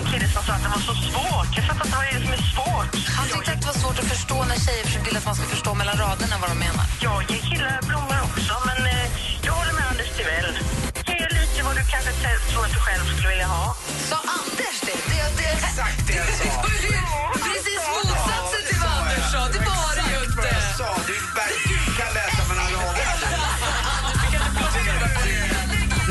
[0.00, 1.50] någon kille som sa att det var så svårt.
[1.56, 2.92] Jag fattar inte vad det är som är svårt.
[3.16, 5.70] Han tyckte att det var svårt att förstå när tjejer vill att man ska förstå
[5.80, 6.84] mellan raderna vad de menar.
[7.06, 9.06] Jag ger killar blommor också, men eh,
[9.46, 10.50] jag håller med Anders Timell.
[11.08, 12.12] Ge lite vad du kanske
[12.50, 13.66] tror att du själv skulle vilja ha.
[14.10, 14.98] Sa Anders det?
[15.10, 16.50] det, det Exakt det jag sa.
[17.46, 19.40] Precis motsatsen till vad Anders sa.
[19.54, 20.48] Det var det ju inte.
[20.56, 23.10] Jag sa, du verkligen kan läsa mellan raderna.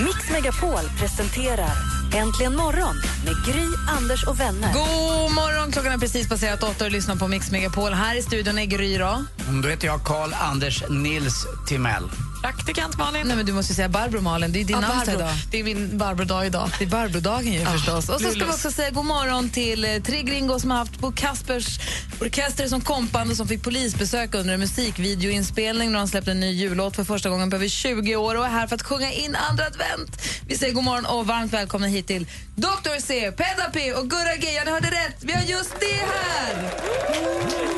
[0.05, 2.95] Mix Megapol presenterar Äntligen morgon
[3.25, 3.65] med Gry,
[3.97, 4.73] Anders och vänner.
[4.73, 5.71] God morgon!
[5.71, 7.93] Klockan är precis passerat åtta och lyssnar på Mix Megapol.
[7.93, 9.25] Här i studion är Gry då.
[9.47, 12.03] Mm, Då heter jag Karl Anders Nils Timell.
[12.41, 13.27] Praktikant Malin.
[13.27, 14.51] Nej, men du måste säga Barbro Malin.
[14.51, 15.29] Det är din ja, namnsdag idag.
[15.51, 16.69] Det är min Barbro-dag idag.
[16.79, 18.09] Det är Barbro-dagen ju förstås.
[18.09, 20.99] Och så ska vi också säga god morgon till eh, tre gringos som har haft
[20.99, 21.79] Bo Kaspers
[22.21, 26.51] orkester som kompband och som fick polisbesök under en musikvideoinspelning när de släppte en ny
[26.51, 29.35] jullåt för första gången på över 20 år och är här för att sjunga in
[29.49, 30.21] andra advent.
[30.47, 32.99] Vi säger god morgon och varmt välkomna hit till Dr.
[32.99, 34.47] C, Peda P och Gurra G.
[34.55, 35.17] Ja, ni hörde rätt.
[35.21, 37.68] Vi har just det här!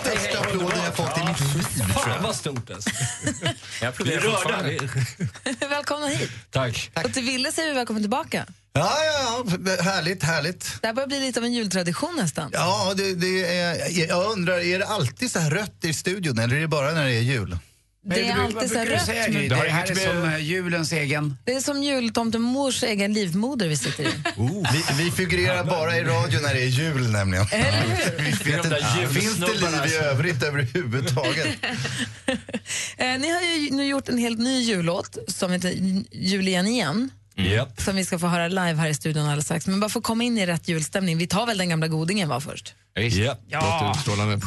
[0.00, 1.62] Största applåden jag fått i mitt liv,
[1.94, 2.22] tror jag.
[2.22, 2.90] vad stort alltså.
[3.82, 4.86] Jag Vi är rörda.
[5.68, 6.30] Välkomna hit.
[6.50, 6.90] Tack.
[7.04, 8.46] Och till Ville säger vi välkommen tillbaka.
[8.72, 9.82] Ja, ja, ja.
[9.82, 10.78] Härligt, härligt.
[10.80, 12.50] Det här börjar bli lite av en jultradition nästan.
[12.52, 16.56] Ja, det, det är, jag undrar, är det alltid så här rött i studion eller
[16.56, 17.58] är det bara när det är jul?
[18.06, 19.08] Det är alltid så här rött.
[19.32, 21.36] men- Det, här är som eh, julens egen...
[21.44, 24.08] Det är som jultomten mors egen livmoder vi sitter i.
[24.72, 27.46] Vi, vi figurerar bara i radio när det är jul nämligen.
[27.52, 28.52] Eller hur?
[28.52, 31.48] Vet inte, finns det liv i övrigt överhuvudtaget?
[32.96, 35.74] Eh, ni har ju nu gjort en helt ny jullåt som heter
[36.12, 37.10] Jul igen igen.
[37.36, 37.80] Japp.
[37.80, 39.66] Som vi ska få höra live här i studion alldeles strax.
[39.66, 41.18] Men bara för att komma in i rätt julstämning.
[41.18, 42.74] Vi tar väl den gamla godingen var först.
[42.96, 43.40] Japp.
[43.50, 44.40] Låter strålande.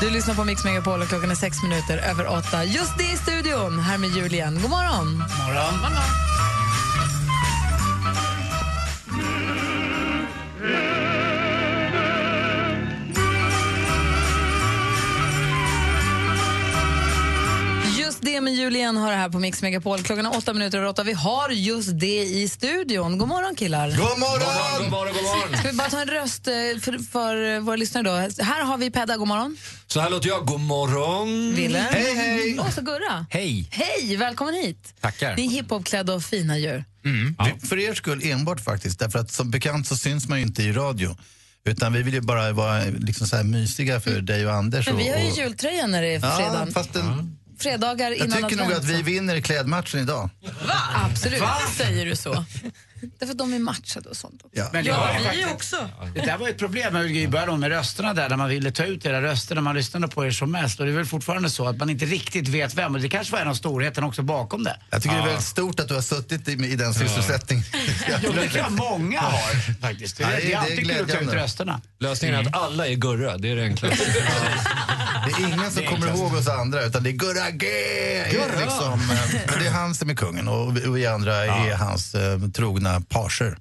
[0.00, 2.64] Du lyssnar på Mix Megapol och klockan är sex minuter över åtta.
[2.64, 4.58] Just det i studion, här med jul igen.
[4.62, 5.18] God morgon!
[5.18, 5.74] Morgon.
[5.74, 6.63] Just
[18.24, 20.02] det med jul igen har det här på Mix Megapol.
[20.02, 21.02] Klockan är åtta minuter över åtta.
[21.02, 23.18] Vi har just det i studion.
[23.18, 23.88] God morgon killar!
[23.90, 24.90] God God morgon!
[24.90, 25.58] morgon, god morgon.
[25.58, 28.42] Ska vi bara ta en röst eh, för, för våra lyssnare då?
[28.44, 29.56] Här har vi Pedda, god morgon.
[29.86, 30.46] Så här låter jag.
[30.46, 31.54] God morgon.
[31.54, 31.78] Ville.
[31.78, 32.58] Hej, hej!
[32.58, 33.26] Och så Gurra.
[33.30, 33.68] Hej.
[33.70, 34.94] Hej, välkommen hit.
[35.00, 35.36] Tackar.
[35.36, 36.84] Ni är hiphopklädda och fina djur.
[37.02, 40.62] Vi- För er skull enbart faktiskt, därför att som bekant så syns man ju inte
[40.62, 41.16] i radio.
[41.66, 44.86] Utan vi vill ju bara vara liksom så här mysiga för dig och Anders.
[44.86, 46.68] Men vi har ju och, jultröja när det är Ja, fredag.
[46.74, 49.02] fast den, Fredagar jag innan tycker nog advent, att vi så.
[49.02, 50.30] vinner klädmatchen idag.
[50.94, 51.42] Absolut.
[51.76, 52.44] Säger du så?
[53.18, 54.42] Därför att de är matchade och sånt.
[54.52, 54.68] Ja.
[54.72, 55.88] Men det, var ju Vi också.
[56.14, 58.84] det där var ju ett problem i början med rösterna där, när man ville ta
[58.84, 60.80] ut era röster när man lyssnade på er som mest.
[60.80, 62.94] Och det är väl fortfarande så att man inte riktigt vet vem.
[62.94, 64.76] Och det kanske var en av storheterna också bakom det.
[64.90, 67.64] Jag tycker det är väldigt stort att du har suttit i, i den sysselsättningen.
[68.22, 70.16] Jo, det tror jag många har faktiskt.
[70.16, 71.36] Det, Ja, det- är är alltid kul att ta ut glädjande.
[71.36, 71.80] rösterna.
[71.98, 73.36] Lösningen är att alla är Gurra.
[73.38, 74.04] Det är det enklaste.
[75.26, 77.66] Det är ingen som kommer ihåg oss andra, utan det är Gurra G!
[78.30, 78.60] Gurra!
[78.60, 81.74] Liksom, eh, men det är han som är kungen och vi, och vi andra är
[81.74, 83.56] hans eh, trogna parser.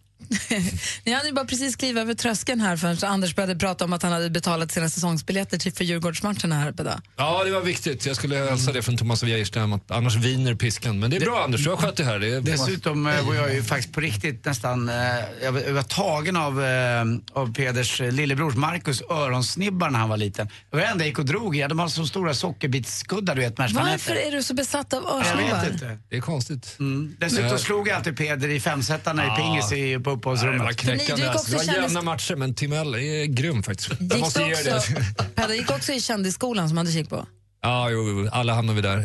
[1.03, 4.03] Ni hade ju bara precis klivit över tröskeln här förrän Anders började prata om att
[4.03, 7.01] han hade betalat sina säsongsbiljetter till för Djurgårdsmatcherna här Pedda.
[7.15, 8.05] Ja, det var viktigt.
[8.05, 10.99] Jag skulle hälsa det från Thomas Wäjersten, att annars viner piskan.
[10.99, 12.19] Men det är bra Anders, du har skött det här.
[12.19, 12.41] Det är...
[12.41, 14.95] Dessutom eh, var jag ju faktiskt på riktigt nästan, eh,
[15.43, 17.03] jag var, jag var tagen av, eh,
[17.33, 20.47] av Peders lillebrors Marcus öronsnibbar när han var liten.
[20.47, 21.61] Det var det enda jag gick och drog i.
[21.61, 25.73] De har så stora sockerbitsskuddar, du vet Varför är du så besatt av Jag vet
[25.73, 25.97] inte.
[26.09, 26.75] Det är konstigt.
[26.79, 27.15] Mm.
[27.19, 27.59] Dessutom Nej.
[27.59, 29.33] slog jag alltid Peder i femsetarna Ja.
[29.33, 30.77] i pingis i, på Det var uppehållsrummet.
[30.77, 31.15] knäckande.
[31.15, 31.39] du gick alltså.
[31.39, 33.89] också Det var kändis- jämna matcher, men Timell är grym faktiskt.
[33.99, 34.63] Jag måste ge också,
[34.93, 35.23] det.
[35.35, 37.27] Pedda gick också i kändisskolan som Anders gick på?
[37.61, 38.97] Ja, jo, jo, alla hamnar vi där.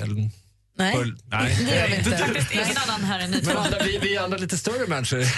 [0.79, 1.57] Nej, Full- nej.
[1.69, 2.17] det gör vi inte.
[2.19, 3.59] Faktiskt ingen annan här än ni Men två.
[3.61, 5.25] andra, vi, vi andra lite större människor.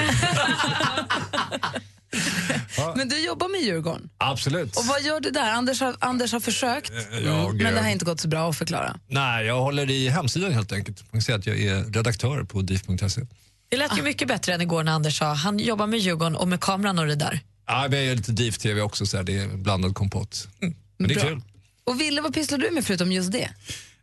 [2.96, 4.10] Men du jobbar med Djurgården.
[4.18, 4.76] Absolut.
[4.76, 5.52] Och vad gör du där?
[5.52, 6.92] Anders har, Anders har försökt,
[7.24, 8.96] jag- men det har inte gått så bra att förklara.
[9.08, 11.00] Nej, jag håller i hemsidan helt enkelt.
[11.02, 13.20] Man kan säga att jag är redaktör på DIF.se.
[13.70, 16.48] Det lät ju mycket bättre än igår när Anders sa han jobbar med Djurgården och
[16.48, 17.40] med kameran och det där.
[17.66, 20.48] Ja, men jag gör lite DIF-TV också, så här, det är blandad kompott.
[20.98, 21.28] Men det är Bra.
[21.28, 21.40] kul.
[21.84, 23.50] Och Ville, vad pysslar du med förutom just det?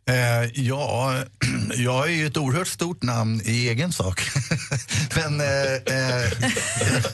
[0.08, 1.14] Eh, ja,
[1.76, 4.20] jag är ju ett oerhört stort namn i egen sak.
[5.16, 6.30] men eh, eh,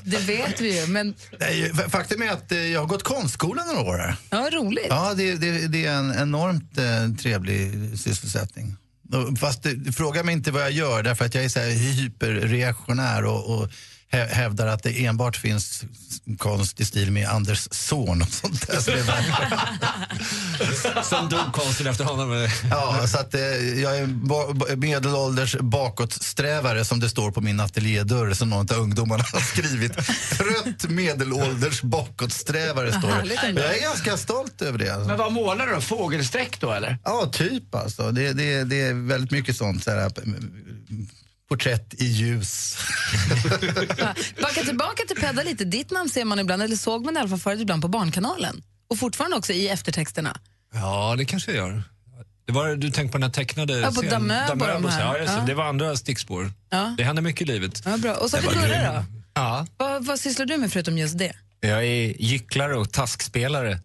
[0.05, 3.81] Det vet vi ju, men nej, faktum är att eh, jag har gått konstskolan några
[3.91, 3.99] år.
[3.99, 4.17] här.
[4.31, 4.87] ja, roligt.
[4.89, 8.77] Ja, det, det, det är en enormt eh, trevlig sysselsättning.
[9.41, 9.67] Fast
[9.97, 13.71] fråga mig inte vad jag gör därför att jag är så här hyperreaktionär och, och
[14.17, 15.85] hävdar att det enbart finns
[16.39, 18.81] konst i stil med Anders son och sånt där.
[18.81, 22.49] Så det är bara- Som dog konsten efter honom.
[22.71, 23.41] Ja, så att, eh,
[23.81, 29.41] jag är medelålders bakåtsträvare som det står på min ateljédörr som någon av ungdomarna har
[29.41, 29.93] skrivit.
[30.39, 33.61] Trött medelålders bakåtsträvare står det.
[33.63, 34.91] Jag är ganska stolt över det.
[34.95, 35.09] Alltså.
[35.09, 35.81] Men vad målar du då?
[35.81, 36.99] Fågelsträck då eller?
[37.05, 38.11] Ja, typ alltså.
[38.11, 39.85] Det, det, det är väldigt mycket sånt.
[39.85, 40.23] Så här, p-
[41.59, 42.79] porträtt i ljus.
[44.43, 45.65] Backa tillbaka till Pedda lite.
[45.65, 48.63] Ditt namn ser man ibland, eller såg man i alla fall förut ibland på Barnkanalen.
[48.91, 50.41] Och fortfarande också i eftertexterna.
[50.75, 51.83] Ja, det kanske jag gör.
[52.47, 54.85] Det var, du tänkte på den här tecknade Ja, på scen- Damö och de.
[54.85, 55.19] Ja.
[55.19, 55.45] Ja.
[55.47, 56.53] det var andra stickspår.
[56.71, 56.95] Ja.
[56.99, 57.83] Det händer mycket i livet.
[57.85, 58.15] Ja, bra.
[58.15, 59.05] Och så har vi Gurra då.
[59.35, 61.33] Ja, Vad, vad sysslar du med förutom just det?
[61.61, 63.81] jag är gycklare och taskspelare.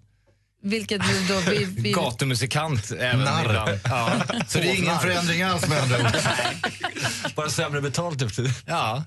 [0.61, 3.45] Vilket vi då vi, vi, Gatumusikant även Narr.
[3.45, 3.79] ibland.
[3.83, 4.11] Ja.
[4.47, 6.05] Så det är ingen förändring alls med andra ord.
[7.35, 9.03] Bara sämre betalt efter Ja.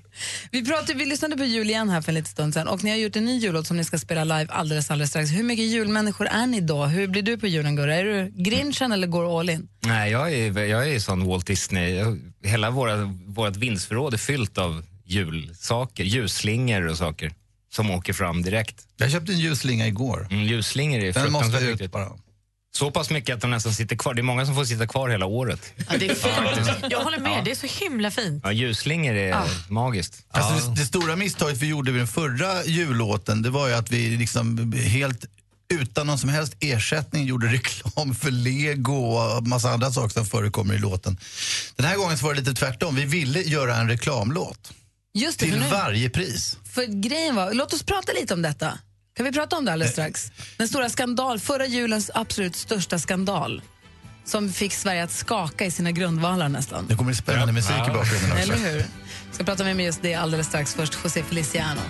[0.51, 2.91] vi, pratade, vi lyssnade på jul igen här för en liten stund sedan och ni
[2.91, 5.31] har gjort en ny jullåt som ni ska spela live alldeles, alldeles strax.
[5.31, 6.85] Hur mycket julmänniskor är ni då?
[6.85, 7.95] Hur blir du på julen Gurra?
[7.95, 9.69] Är du grinchen eller går all in?
[9.81, 12.05] Nej, jag är, jag är sån Walt Disney.
[12.45, 12.71] Hela
[13.27, 17.33] vårt vindsförråd är fyllt av julsaker, ljusslingor och saker
[17.75, 18.87] som åker fram direkt.
[18.97, 20.27] Jag köpte en ljusslinga igår.
[20.31, 22.09] Mm, ljusslingor är Den måste ut bara.
[22.75, 24.15] Så pass mycket att de nästan sitter kvar.
[24.15, 25.73] Det är många som får sitta kvar hela året.
[25.77, 26.85] Ja, det är fint.
[26.91, 28.41] Jag håller med, det är så himla fint.
[28.45, 29.37] Ja, ljusslingor är
[29.69, 30.27] magiskt.
[30.31, 33.91] Alltså det, det stora misstaget vi gjorde vid den förra jullåten det var ju att
[33.91, 35.25] vi liksom helt
[35.73, 40.75] utan någon som helst ersättning gjorde reklam för lego och massa andra saker som förekommer
[40.75, 41.19] i låten.
[41.77, 42.95] Den här gången så var det lite tvärtom.
[42.95, 44.73] Vi ville göra en reklamlåt.
[45.15, 46.59] Just det, Till för nu- varje pris.
[46.75, 48.79] För grejen var, låt oss prata lite om detta.
[49.17, 50.33] Kan vi prata om det alldeles strax?
[50.57, 53.63] Den stora skandal, förra julens absolut största skandal
[54.25, 56.87] som fick Sverige att skaka i sina grundvalar nästan.
[56.89, 58.43] Nu kommer det spännande musik i bakgrunden också.
[58.53, 58.85] Eller hur?
[59.33, 60.75] Ska prata med mig just det alldeles strax.
[60.75, 61.81] Först José Feliciano.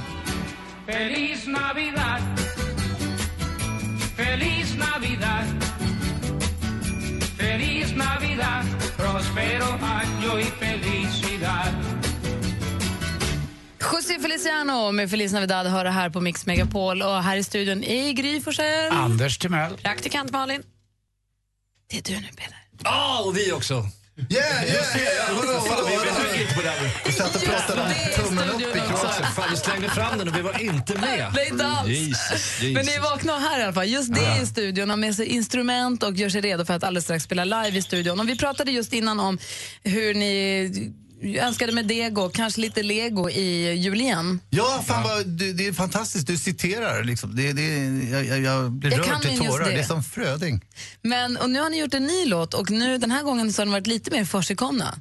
[0.86, 2.22] Feliz Navidad.
[4.16, 5.44] Feliz Navidad.
[7.38, 8.64] Feliz Navidad.
[8.96, 11.81] Prospero año y felicidad.
[13.92, 17.84] José Feliciano med Feliz Navidad hör det här på Mix Megapol och här i studion
[17.84, 18.92] i Gry Forssell.
[18.92, 19.76] Anders Timell.
[19.76, 20.62] Praktikant Malin.
[21.90, 22.56] Det är du nu Peter.
[22.84, 23.74] Ja, och vi också.
[24.30, 25.36] Yeah, yeah, yeah!
[25.36, 26.10] Vadå, vadå, Vi vadå?
[26.10, 26.74] trycker inte på den.
[27.06, 27.88] Vi satt och pratade om
[28.24, 29.30] tummen upp i Kroatien.
[29.36, 31.32] Fan, vi slängde fram den och vi var inte med.
[31.34, 31.88] Nej, inte alls.
[31.88, 32.96] Jesus, Men ni Jesus.
[32.96, 33.88] är vakna här i alla fall.
[33.88, 37.04] Just det i studion har med sig instrument och gör sig redo för att alldeles
[37.04, 38.20] strax spela live i studion.
[38.20, 39.38] Och vi pratade just innan om
[39.82, 40.92] hur ni
[41.22, 44.40] önskade med dego, kanske lite lego i jul igen.
[44.50, 46.26] Ja, fan vad, du, det är fantastiskt.
[46.26, 47.36] Du citerar liksom.
[47.36, 47.62] Det, det,
[48.10, 49.64] jag, jag, jag blir Jag rörd till tårar.
[49.64, 49.70] det.
[49.70, 50.60] Det är som Fröding.
[51.02, 53.60] Men och nu har ni gjort en ny låt och nu, den här gången så
[53.62, 54.94] har ni varit lite mer försigkomna.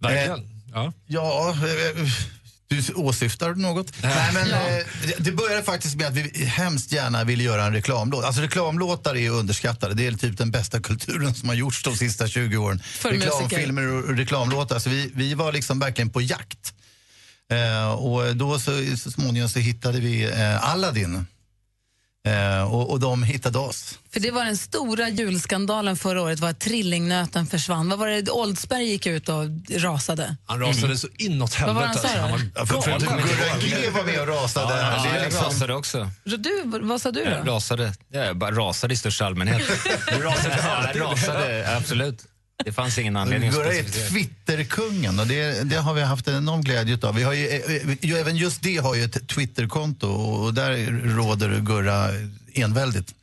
[0.00, 0.48] Verkligen.
[0.74, 0.92] Ja.
[1.06, 2.06] Ja, eh,
[2.74, 3.92] du åsyftar något?
[4.02, 4.58] Nej, men, eh,
[5.06, 8.24] det- det började faktiskt med att vi hemskt gärna ville göra en reklamlåt.
[8.24, 9.94] Alltså reklamlåtar är underskattade.
[9.94, 12.82] Det är typ den bästa kulturen som har gjorts de sista 20 åren.
[12.84, 13.10] För.
[13.10, 14.78] Reklamfilmer och reklamlåtar.
[14.78, 16.72] Så vi, vi var liksom verkligen på jakt.
[17.52, 21.26] Eh, och då så, så småningom så hittade vi eh, Aladdin.
[22.26, 23.98] Eh, och, och de hittade oss.
[24.12, 27.88] För det var den stora julskandalen förra året var att trillingnöten försvann.
[27.88, 28.30] Vad var det?
[28.30, 30.36] Oldsberg gick ut och rasade.
[30.46, 32.08] Han rasade så inåt Vad var helvete.
[32.08, 32.22] han sa alltså.
[32.22, 32.22] då?
[32.22, 33.26] Han var Ja, för- för galen.
[33.28, 34.76] Gurra G var med och rasade.
[34.80, 36.10] Ja, är jag liksom- rasade också.
[36.24, 37.52] Du, vad sa du Jag då?
[37.52, 37.92] rasade.
[38.12, 39.62] Jag bara rasade i största allmänhet.
[40.18, 42.24] Du rasade Ja, jag rasade, absolut.
[42.64, 44.10] Det fanns ingen anledning Gurra är.
[44.10, 47.14] Twitterkungen och det, det har vi haft en enorm glädje av.
[47.14, 50.76] Vi har ju, eh, ju, även just det har ju ett Twitterkonto och där
[51.16, 52.08] råder Gurra
[52.54, 53.14] enväldigt.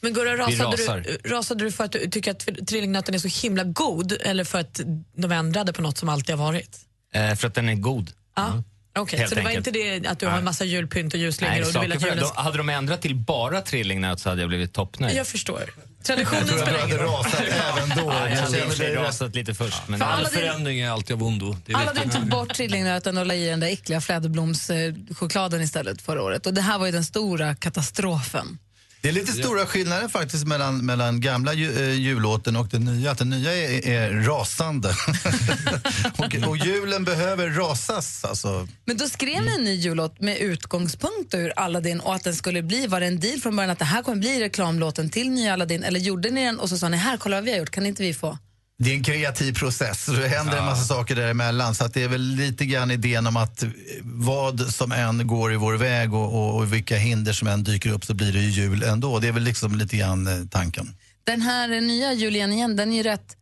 [0.00, 3.64] Men Gurra, rasade du, rasade du för att du tycker att trillingnöten är så himla
[3.64, 4.80] god eller för att
[5.16, 6.78] de ändrade på något som alltid har varit?
[7.14, 8.10] Eh, för att den är god.
[8.36, 8.62] Ja.
[8.98, 9.66] Okej, Helt så det var enkelt.
[9.66, 12.02] inte det att du har en massa julpynt och ljusslingor Nej, och du vill att
[12.02, 15.16] julen De, hade de ändrat till bara trillingnöt så hade jag blivit toppnöjd.
[15.16, 15.70] Jag förstår.
[16.02, 18.12] Traditionen Jag tror spelar jag hade rasat även då.
[18.12, 19.02] Ja, jag hade i och känner för sig dig rätt.
[19.06, 19.82] rasat lite först.
[19.88, 21.56] Men För All alla din- förändring är alltid av ondo.
[21.66, 22.12] Det Alla viktigt.
[22.12, 26.46] tog bort trillingnöten och la i den där äckliga fläderblomschokladen istället förra året.
[26.46, 28.58] Och det här var ju den stora katastrofen.
[29.00, 33.10] Det är lite stora skillnader faktiskt mellan, mellan gamla ju, eh, jullåten och den nya.
[33.10, 34.88] Att den nya är, är rasande.
[36.18, 38.24] och, och julen behöver rasas.
[38.24, 38.68] Alltså.
[38.84, 42.62] Men då skrev ni en ny jullåt med utgångspunkt ur Aladdin och att den skulle
[42.62, 45.52] bli, var det en deal från början att det här kommer bli reklamlåten till nya
[45.52, 47.70] Aladdin eller gjorde ni den och så sa ni här, kolla vad vi har gjort,
[47.70, 48.38] kan inte vi få?
[48.78, 50.04] Det är en kreativ process.
[50.04, 51.74] så Det händer en massa saker däremellan.
[51.74, 53.68] Så att det är väl lite grann idén om att eh,
[54.02, 57.90] vad som än går i vår väg och, och, och vilka hinder som än dyker
[57.90, 59.18] upp så blir det ju jul ändå.
[59.18, 60.94] Det är väl liksom lite grann eh, tanken.
[61.24, 63.36] Den här nya Jul igen den är ju rätt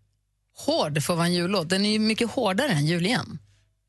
[0.56, 1.68] hård för att vara en jullåt.
[1.68, 3.38] Den är ju mycket hårdare än Jul igen.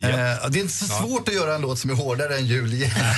[0.04, 0.10] Eh,
[0.50, 2.92] det är inte så svårt att göra en låt som är hårdare än jul igen.
[2.98, 3.16] Nej,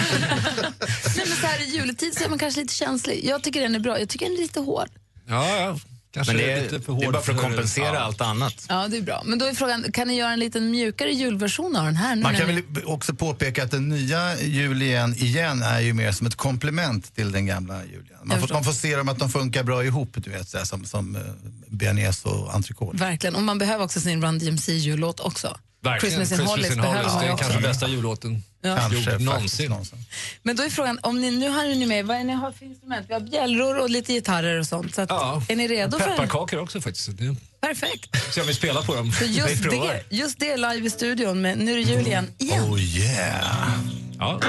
[1.28, 3.26] men så här i juletid så är man kanske lite känslig.
[3.26, 4.00] Jag tycker den är bra.
[4.00, 4.90] Jag tycker den är lite hård.
[5.28, 5.80] Ja, ja.
[6.12, 8.00] Kanske Men det är, lite för det är hård bara för att kompensera ja.
[8.00, 8.66] allt annat.
[8.70, 9.22] Ja, det är bra.
[9.26, 12.16] Men då är frågan, kan ni göra en liten mjukare julversion av den här?
[12.16, 15.94] Nu Man kan ni- väl också påpeka att den nya jul igen, igen är ju
[15.94, 18.20] mer som ett komplement till den gamla jul igen.
[18.24, 20.66] Man får, man får se dem att de funkar bra ihop, du vet, så här,
[20.66, 21.22] som, som uh,
[21.68, 22.98] bearnaise och entrecote.
[22.98, 23.36] Verkligen.
[23.36, 25.58] Och man behöver också sin Run DMC-jullåt också.
[25.82, 26.16] Verkligen.
[26.16, 28.78] Christmas in Hollies behöver man Det ju är kanske bästa jullåten Ja.
[28.78, 29.70] Kanske, någonsin.
[29.70, 29.98] någonsin.
[30.44, 32.66] Men då är frågan, om ni, nu har ni med, vad är ni har för
[32.66, 33.06] instrument?
[33.10, 34.96] Vi har bjällror och lite gitarrer och sånt.
[34.96, 35.44] Så att, Ja.
[35.48, 37.18] är ni redo för Pepparkakor också faktiskt.
[37.18, 38.34] Det, Perfekt.
[38.34, 39.12] så jag vill spela på dem.
[39.12, 42.32] Så just, Vi det, just det live i studion med Nu är det jul igen.
[42.38, 42.64] igen.
[42.64, 43.80] Oh yeah!
[44.20, 44.40] Ja.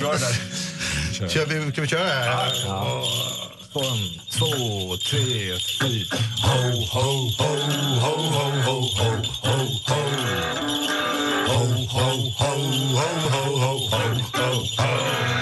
[0.00, 1.28] Bra det där.
[1.28, 3.49] Kör vi, kan vi köra det här?
[3.72, 6.18] En, två, tre, fyra.
[6.42, 6.56] Ho,
[6.92, 7.50] ho, ho,
[8.00, 9.10] ho, ho, ho, ho,
[9.42, 10.00] ho, ho.
[11.46, 11.58] Ho,
[11.88, 12.08] ho,
[12.38, 15.39] ho, ho, ho, ho, ho, ho, ho.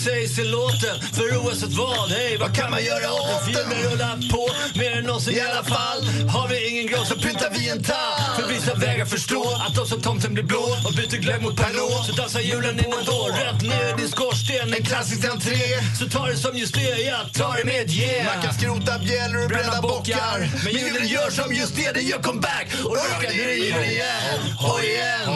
[0.00, 3.50] Sägs i låten, för oavsett vad, hej vad kan man göra åt det?
[3.50, 4.42] Julen rullar på,
[4.78, 6.00] mer än någonsin i alla fall.
[6.34, 8.20] Har vi ingen gran så pyntar vi en tall.
[8.36, 12.04] För vissa vägar förstå att de som tomten blir blå och byter glögg mot Pernod.
[12.06, 14.74] Så dansar julen in ändå, rätt ner i din skorsten.
[14.74, 15.60] En klassisk entré,
[15.98, 18.26] så ta det som just det, ja, ta det med ett yeah.
[18.34, 20.38] Man kan skrota bjällror och bränna bockar.
[20.64, 22.66] Men julen gör som just det, den gör comeback.
[22.84, 25.26] Och det är jul igen, ho igen.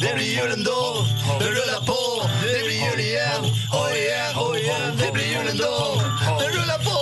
[0.00, 1.06] Det blir jul ändå,
[1.40, 2.28] det rullar på.
[2.42, 3.42] Det blir jul igen,
[3.72, 4.03] ho igen,
[4.34, 4.96] ho igen.
[4.98, 6.02] Det blir jul ändå,
[6.40, 6.98] det rullar på.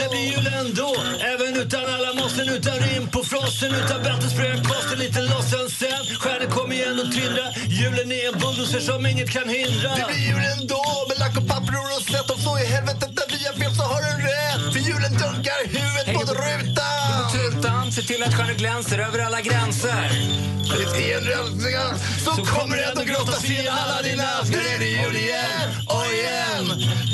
[0.00, 0.90] Det blir jul ändå,
[1.32, 6.04] även utan alla måsten, utan rim på frosten, utan bältesspray, kosten lite lossen sen.
[6.20, 7.50] Stjärnor kommer igen och tindrar.
[7.68, 9.88] Julen är en bulldozer som inget kan hindra.
[9.98, 12.30] Det blir jul ändå med lack och papper och rosett.
[12.30, 14.62] Om så i helvetet där vi har fel så har den rätt.
[14.72, 17.83] För julen dunkar huvudet mot rutan.
[17.94, 20.10] Se till att stjärnor glänser över alla gränser.
[22.24, 24.24] Så kommer det ändå grottas i alla dina
[24.78, 26.66] det jul igen, och igen.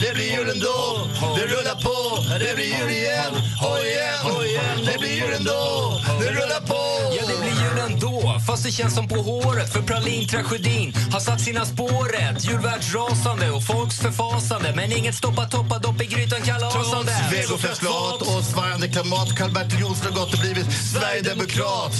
[0.02, 2.22] Det blir jul ändå, det rullar på.
[2.38, 4.78] Det blir jul igen, och igen, och igen.
[4.92, 7.14] Det blir jul ändå, det rullar på.
[7.16, 11.40] Ja, det blir jul ändå, fast det känns som på håret För pralin-tragedin har satt
[11.40, 17.32] sina spåret Julvärldsrasande och folks förfasande Men inget stoppa toppa dopp i grytan kalasande Trots
[17.32, 21.94] vegofestlat och svarande klimat Karl-Bertil Jonsson har gått och blivit Sverigedemokrat.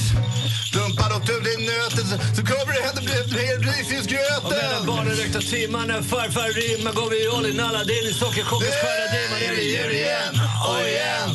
[0.72, 5.40] Dumpad och tull i nöten så kommer det hända mer Och risgrynsgröten medan barnen räknar
[5.40, 7.84] timmar när farfar rimmar går vi all in alla.
[7.84, 10.34] Del i sockerchockens sköra dimma Det blir jul igen,
[10.68, 11.28] och igen.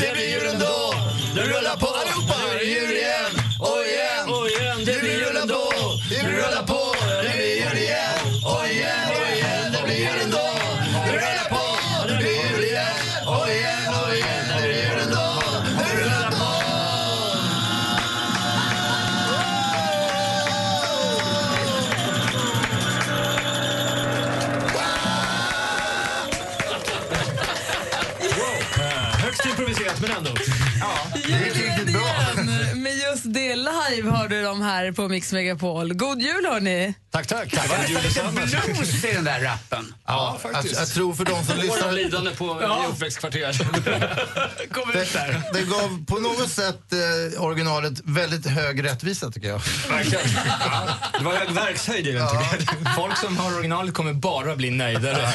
[0.00, 0.94] Det blir jul ändå,
[1.34, 1.86] det rullar på
[33.20, 35.94] Just det live har du dem här på Mix Megapol.
[35.94, 36.94] God jul hörni!
[37.10, 37.50] Tack, tack.
[37.50, 39.94] Det var lite blues i den där rappen.
[40.06, 40.78] Ja, jag, faktiskt.
[40.78, 42.86] jag tror för de som lyssnar lidande på ja.
[42.90, 43.52] uppväxtkvarter.
[44.72, 45.42] Kom ut där.
[45.52, 49.60] det gav på något sätt eh, originalet väldigt hög rättvisa tycker jag.
[49.88, 50.24] Verkligen.
[50.60, 50.88] Ja.
[51.18, 52.94] Det var hög verkshöjd i den tycker jag.
[52.94, 55.28] Folk som har originalet kommer bara bli nöjdare.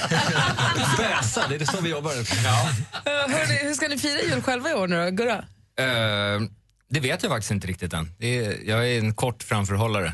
[0.97, 2.13] Bäsa, det är så vi jobbar.
[2.13, 2.19] Ja.
[2.19, 5.11] Uh, hörni, hur ska ni fira jul själva i år nu då?
[5.11, 5.43] Gurra?
[5.79, 6.41] Eh,
[6.89, 8.11] det vet jag faktiskt inte riktigt än.
[8.19, 10.13] Är, jag är en kort framförhållare.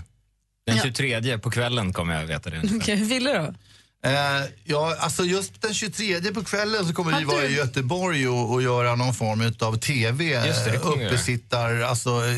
[0.65, 0.81] Den Ja.
[0.83, 2.61] 23 på kvällen kommer jag veta det.
[2.75, 3.53] Okej, hur vill du då?
[4.03, 4.11] Eh,
[4.63, 8.53] ja, alltså just den 23 på kvällen så kommer vi vara du- i Göteborg och,
[8.53, 10.47] och göra någon form av TV.
[10.47, 12.35] Just det, det uppesittar, alltså eh,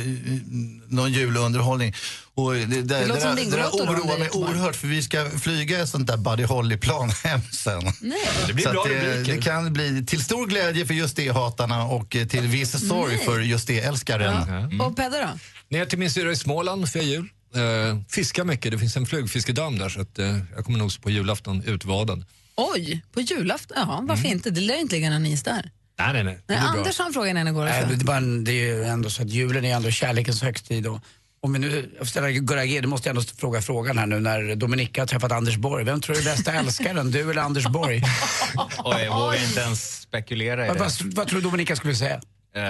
[0.87, 1.93] någon julunderhållning.
[2.35, 5.01] Och det, det, det, som där, det där det oroar är mig oerhört för vi
[5.03, 7.83] ska flyga ett sånt där Buddy Holly-plan hem sen.
[8.01, 8.17] Nej.
[8.47, 11.83] Det blir så bra att det, det kan bli till stor glädje för just det-hatarna
[11.83, 13.25] och eh, till viss sorg Nej.
[13.25, 14.81] för just det-älskaren.
[14.81, 15.39] Och Pedda då?
[15.77, 17.29] Ner till min syrra i Småland för jul.
[17.55, 21.09] Eh, fiska mycket, det finns en flugfiskedamm där så att, eh, jag kommer nog på
[21.09, 22.25] julafton utvadad.
[22.55, 23.77] Oj, på julafton?
[23.79, 24.49] Ja, varför inte?
[24.49, 25.71] Det lär inte ligga någon is där.
[25.99, 26.39] Nej, nej, nej.
[26.47, 27.65] Nej, Anders har en fråga innan jag går.
[27.65, 30.41] Nej, det, är bara, en- det är ju ändå så att julen är ändå kärlekens
[30.41, 30.87] högtid.
[30.87, 30.99] Och,
[31.41, 34.05] om vi nu jag får ställa Gurra G, du måste jag ändå fråga frågan här
[34.05, 35.83] nu när Dominika har träffat Anders Borg.
[35.85, 38.03] Vem tror du är bästa älskaren, du eller Anders Borg?
[38.77, 40.81] Och jag vågar inte ens spekulera i vad, det.
[40.83, 42.21] vad, vad tror du Dominika skulle säga?
[42.55, 42.63] Eh,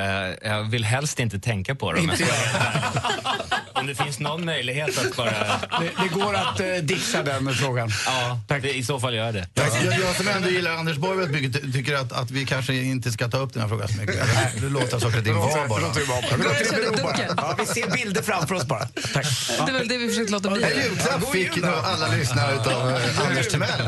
[0.52, 2.00] jag vill helst inte tänka på det.
[2.02, 2.08] om
[3.84, 5.32] Om det finns någon möjlighet att bara...
[5.32, 7.90] Det, det går att uh, dixa den frågan.
[8.06, 9.48] Ja, det, i så fall gör jag det.
[9.54, 12.46] Jag, jag, jag som ändå gillar Anders Borg väldigt mycket ty- tycker att, att vi
[12.46, 14.16] kanske inte ska ta upp den här frågan så mycket.
[14.62, 15.80] Det låter saker och ting vara bara.
[15.82, 16.38] låter det vara bara.
[16.38, 17.16] Vi låter det bero bara.
[17.38, 18.88] Ja, vi ser bilder framför oss bara.
[19.13, 19.25] Tack.
[19.66, 20.63] Det var väl det vi försökte låta bli.
[20.63, 23.82] En julklapp fick nog alla lyssnare utav eh, Anders Timell.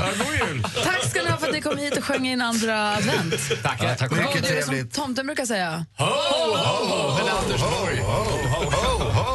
[0.83, 3.33] Tack ska ni ha för att ni kom hit och sjöng in andra advent.
[3.63, 3.95] Tackar.
[3.95, 4.11] tack.
[4.11, 4.93] Vad Mycket som trevligt.
[4.93, 5.85] tomten brukar säga?
[5.97, 7.99] Ho, ho, ho, eller Anders Borg.
[7.99, 9.34] Ho, ho, ho.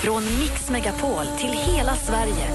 [0.00, 2.46] Från Mix Megapol till hela Sverige.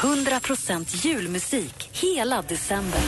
[0.00, 3.00] 100% julmusik hela december.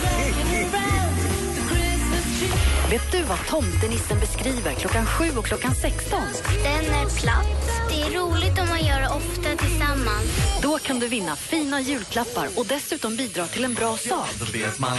[2.90, 6.20] Vet du vad tomtenissen beskriver klockan 7 och klockan 16?
[6.64, 7.46] Den är platt.
[7.90, 10.60] Det är roligt om man gör det ofta tillsammans.
[10.62, 14.28] Då kan du vinna fina julklappar och dessutom bidra till en bra sak.
[14.38, 14.98] Då vet man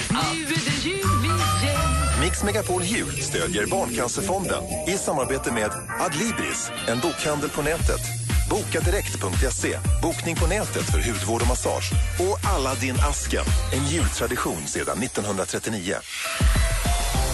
[2.24, 8.02] Mix Megapol Jul stödjer Barncancerfonden i samarbete med Adlibris, en bokhandel på nätet.
[8.50, 11.92] Bokadirekt.se, bokning på nätet för hudvård och massage.
[12.20, 15.96] Och Aladdin Asken, en jultradition sedan 1939.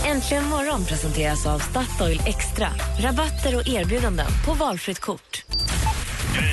[0.06, 2.68] Äntligen morgon presenteras av Statoil Extra.
[3.00, 5.46] Rabatter och erbjudanden på valfritt kort.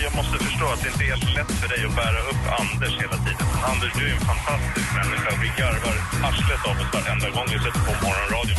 [0.06, 2.94] Jag måste förstå att det inte är helt lätt för dig att bära upp Anders
[3.02, 3.46] hela tiden.
[3.72, 5.30] Anders, du är en fantastisk människa.
[5.42, 5.96] Vi garvar
[6.28, 8.58] arslet av oss varenda gång vi sätter på morgonradion.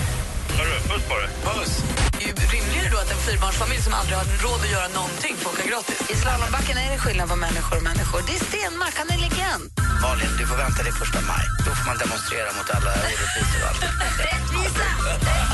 [0.58, 1.30] Hörru, puss på dig.
[1.48, 1.74] Puss!
[2.54, 6.00] Rimligare då att en fyrbarnsfamilj som aldrig har råd att göra någonting får åka gratis?
[6.14, 8.20] I slalombacken är det skillnad på människor och människor.
[8.28, 9.64] Det är Stenmark, han är legend.
[10.04, 11.46] Malin, du får vänta till första maj.
[11.66, 13.82] Då får man demonstrera mot alla orättvisor och allt.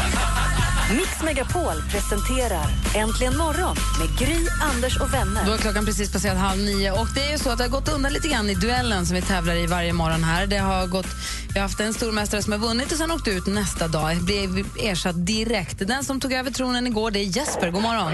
[0.91, 5.45] Mix Megapol presenterar Äntligen morgon med Gry, Anders och vänner.
[5.45, 6.91] Då är klockan precis passerat halv nio.
[6.91, 9.15] Och det är ju så att det har gått undan lite grann i duellen som
[9.15, 10.47] vi tävlar i varje morgon här.
[10.47, 11.05] Det har gått,
[11.53, 14.17] vi har haft en stormästare som har vunnit och sen åkt ut nästa dag.
[14.25, 15.87] Blev ersatt direkt.
[15.87, 17.71] Den som tog över tronen igår det är Jesper.
[17.71, 18.11] God morgon.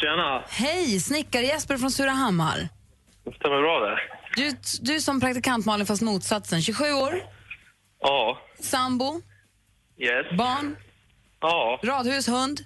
[0.00, 0.42] Tjena.
[0.48, 2.68] Hej, snickare Jesper från Surahammar.
[3.24, 3.96] Det stämmer bra det.
[4.36, 6.62] Du, du är som praktikant Malin fast motsatsen.
[6.62, 7.14] 27 år,
[8.00, 8.38] Ja.
[8.62, 9.20] sambo,
[9.98, 10.38] Yes.
[10.38, 10.76] barn,
[11.40, 11.80] Ja.
[11.84, 12.60] radhus, hund.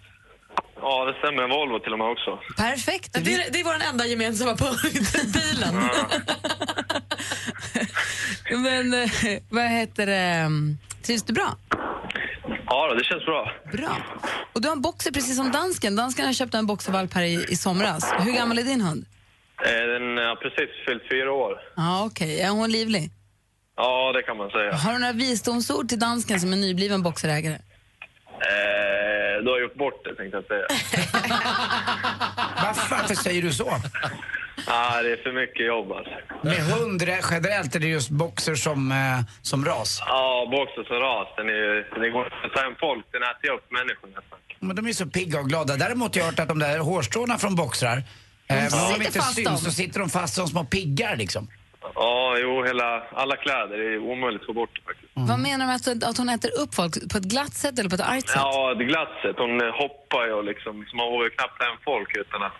[0.81, 1.43] Ja, det stämmer.
[1.43, 2.39] En Volvo till och med också.
[2.57, 3.13] Perfekt.
[3.25, 5.75] Det är, det är vår enda gemensamma punkt, bilen.
[8.63, 9.11] Men eh,
[9.51, 10.51] vad heter det?
[11.03, 11.57] Trivs du bra?
[12.67, 13.53] Ja, det känns bra.
[13.73, 13.97] Bra.
[14.53, 15.97] Och du har en boxer precis som dansken.
[15.97, 18.13] Dansken har köpt en boxervalp här i, i somras.
[18.19, 19.07] Hur gammal är din hund?
[19.67, 21.53] Eh, Den har precis fyllt fyra år.
[21.77, 22.41] Ja, okej.
[22.41, 23.11] Är hon livlig?
[23.77, 24.75] Ja, det kan man säga.
[24.75, 27.59] Har du några visdomsord till dansken som är nybliven boxerägare?
[28.53, 30.67] Eh, du har gjort bort det, tänkte jag säga.
[32.63, 33.69] Varför, varför säger du så?
[34.67, 36.13] ah, det är för mycket jobb alltså.
[36.43, 40.03] Med hund re- generellt är det just boxer som, eh, som ras.
[40.07, 41.29] Ja, boxer som ras.
[41.37, 43.07] Den, är, ju- den går inte att ta hem folk.
[43.13, 44.39] Den äter ju upp människor nästan.
[44.61, 45.77] Men de är så pigga och glada.
[45.77, 47.97] Däremot har jag hört att de där hårstråna från boxrar,
[48.47, 48.65] eh, Mm.
[48.65, 49.57] om de Sitter inte fast syns dem.
[49.59, 51.49] så sitter de fast som små piggar liksom.
[51.95, 53.79] Ja, jo, hela, alla kläder.
[53.79, 55.13] Det är omöjligt att få bort faktiskt.
[55.15, 56.93] Vad menar du med att, att hon äter upp folk?
[57.13, 58.41] På ett glatt sätt eller på ett argt sätt?
[58.45, 59.37] Ja, det är glatt sätt.
[59.39, 62.53] Hon hoppar ju och liksom, man vågar knappt ta hem folk utan att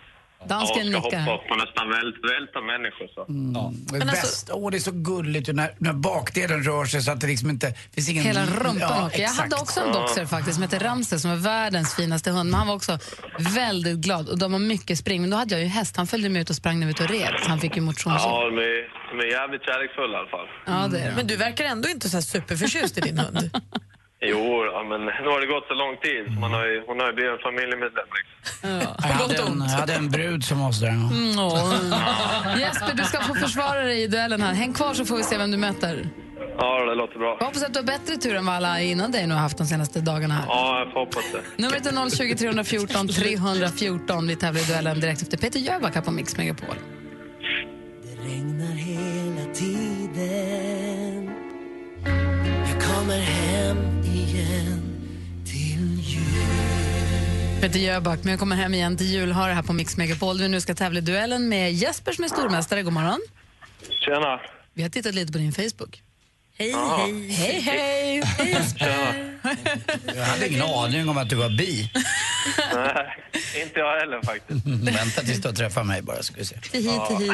[0.47, 1.31] Dansken ja, ska nickar.
[1.31, 3.07] hoppa på nästan vält, välta människor.
[3.15, 3.21] Så.
[3.27, 7.11] Det, Men alltså- bäst, åh, det är så gulligt när, när bakdelen rör sig så
[7.11, 8.23] att det liksom inte finns ingen...
[8.23, 9.21] Hela rumpan ja, åker.
[9.21, 12.49] Jag hade också en boxer faktiskt som heter Ramses som är världens finaste hund.
[12.49, 12.99] Men han var också
[13.55, 15.21] väldigt glad och de har mycket spring.
[15.21, 15.97] Men då hade jag ju häst.
[15.97, 17.33] Han följde med ut och sprang när vi ut och red.
[17.43, 18.31] Så han fick ju motionsjobb.
[18.31, 20.47] Ja, de är, de är jävligt kärleksfulla i alla fall.
[20.65, 21.15] Ja, det är de.
[21.15, 23.49] Men du verkar ändå inte så här superförtjust i din hund.
[24.31, 26.99] Jo, ja, men nu har det gått så lång tid så man har ju, hon
[26.99, 28.09] har ju blivit en familjemedlem.
[28.17, 28.35] Liksom.
[29.09, 30.87] Jag hade, en, jag hade en brud som ja.
[30.87, 32.59] Mm, åh.
[32.59, 34.53] Jesper, du ska få försvara dig i duellen här.
[34.53, 36.09] Häng kvar så får vi se vem du möter.
[36.57, 37.37] Ja, det låter bra.
[37.39, 39.57] Jag hoppas att du har bättre tur än vad alla innan dig nu har haft
[39.57, 40.45] de senaste dagarna här.
[40.47, 41.63] Ja, jag får hoppas det.
[41.63, 44.27] Numret är 020 314 314.
[44.27, 46.75] Vi tävlar i duellen direkt efter Peter Jöback här på Mix Megapol.
[48.03, 51.31] Det regnar hela tiden
[52.71, 53.94] Jag kommer hem
[57.65, 60.37] Peter Jöback, men jag kommer hem igen till jul har det här på Mix Megapol.
[60.39, 62.83] Vi nu ska tävla i duellen med Jesper som är stormästare.
[62.83, 63.19] God morgon.
[64.05, 64.39] Tjena.
[64.73, 66.01] Vi har tittat lite på din Facebook.
[66.57, 66.97] Hej, Ja.
[66.97, 67.29] hej.
[67.29, 68.21] Hej, hej.
[68.25, 69.39] Hej, Jesper.
[70.15, 71.91] Jag hade ingen aning om att du var bi.
[72.73, 73.17] Nej,
[73.63, 74.65] inte jag heller faktiskt.
[74.99, 76.59] Vänta tills du har träffat mig bara ska vi se.
[76.59, 77.31] Tihi, tihi.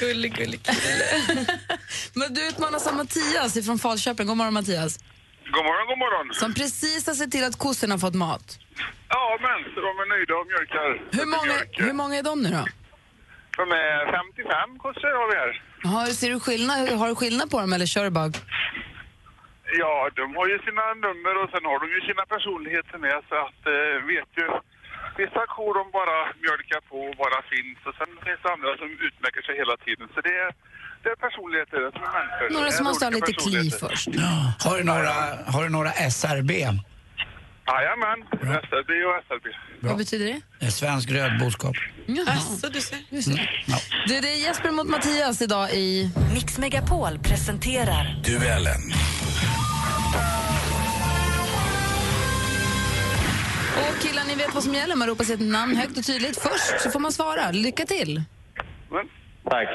[0.00, 1.04] Gullig, gullig kille.
[2.14, 4.26] Men du utmanas av Mattias från Falköping.
[4.26, 4.98] God morgon Mattias.
[5.44, 6.34] God morgon, god morgon.
[6.34, 8.58] Som precis har sett till att kossorna har fått mat.
[9.14, 10.88] Ja, men så de är nöjda och mjölkar.
[11.18, 12.64] Hur många, hur många är de nu då?
[13.60, 15.52] De är 55 kossor har vi här.
[15.92, 18.30] Har, ser du skillnad, har du skillnad på dem eller kör du bara?
[19.82, 23.34] Ja, de har ju sina nummer och sen har de ju sina personligheter med så
[23.46, 24.46] att eh, vet ju.
[25.20, 28.88] Vissa kor de bara mjölkar på och bara finns och sen finns det andra som
[29.08, 30.06] utmärker sig hela tiden.
[30.14, 30.50] Så det är,
[31.02, 32.46] det är personligheter som är människor.
[32.54, 34.08] Några Det som måste ha lite kli först.
[34.66, 35.14] Har du några,
[35.54, 36.52] har du några SRB?
[37.66, 39.46] Jajamän, SRB och SRB.
[39.80, 40.64] Vad betyder det?
[40.66, 41.74] Eh, Svensk rödboskap.
[42.06, 42.70] Jaha.
[42.72, 42.98] du ser.
[43.10, 43.64] Du ser.
[44.06, 46.10] Du, det är Jesper mot Mattias idag i...
[46.34, 48.80] Mix Megapol presenterar Duellen.
[53.76, 54.96] Och killar, ni vet vad som gäller.
[54.96, 57.50] Man ropar sitt namn högt och tydligt först så får man svara.
[57.50, 58.22] Lycka till!
[59.50, 59.68] Tack.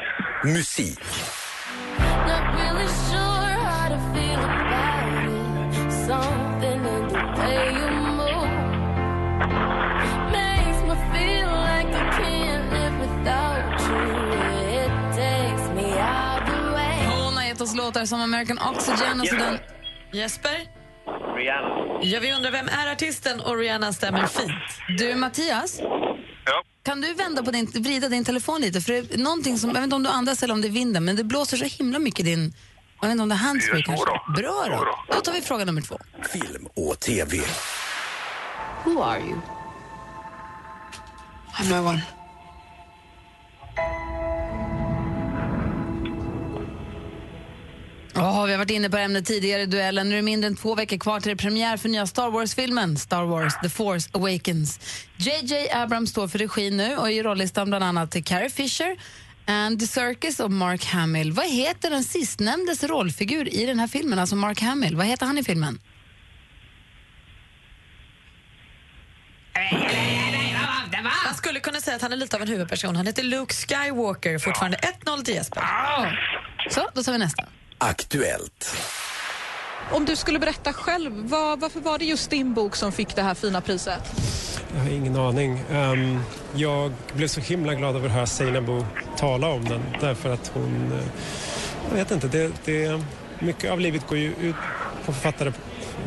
[0.44, 1.00] Musik.
[1.98, 2.80] Hon har
[6.30, 6.49] gett
[17.70, 19.60] oss låtar som American Oxygen och så den...
[20.14, 20.58] Jesper?
[21.38, 22.00] Rihanna.
[22.04, 24.52] Ja, vi undrar vem är artisten och Rihanna stämmer fint.
[24.98, 25.82] Du, Mattias?
[26.84, 28.82] Kan du vända på din, vrida din telefon lite?
[28.82, 30.72] För det är någonting som, jag vet inte om du andas eller om det är
[30.72, 32.54] vinden, men det blåser så himla mycket i din...
[33.02, 34.06] Jag vet inte om det är handsfree kanske?
[34.36, 35.16] Bra då.
[35.16, 35.98] Då tar vi fråga nummer två.
[36.34, 37.38] Film och TV.
[38.86, 39.40] Who are you?
[41.54, 42.02] I'm no one.
[48.14, 50.10] Ja, vi har varit inne på ämnet tidigare i duellen.
[50.10, 52.98] Nu är det mindre än två veckor kvar till det premiär för nya Star Wars-filmen
[52.98, 54.80] Star Wars The Force Awakens.
[55.18, 55.70] J.J.
[55.74, 58.96] Abrams står för regi nu och i rollistan bland annat till Carrie Fisher,
[59.50, 61.32] Andy Serkis och Mark Hamill.
[61.32, 64.96] Vad heter den sistnämndes rollfigur i den här filmen, alltså Mark Hamill?
[64.96, 65.80] Vad heter han i filmen?
[71.26, 72.96] Man skulle kunna säga att han är lite av en huvudperson.
[72.96, 74.40] Han heter Luke Skywalker.
[74.40, 75.64] Fortfarande 1-0 till Jesper.
[76.70, 77.44] Så, då tar vi nästa.
[77.78, 78.76] Aktuellt.
[79.92, 83.22] Om du skulle berätta själv, vad, varför var det just din bok som fick det
[83.22, 84.02] här fina priset?
[84.74, 85.64] Jag har ingen aning.
[85.72, 86.20] Um,
[86.56, 88.86] jag blev så himla glad över att höra Seinabo
[89.18, 90.92] tala om den därför att hon...
[90.92, 91.06] Eh,
[91.90, 93.02] jag vet inte, det, det,
[93.40, 94.56] mycket av livet går ju ut
[95.06, 95.52] på författare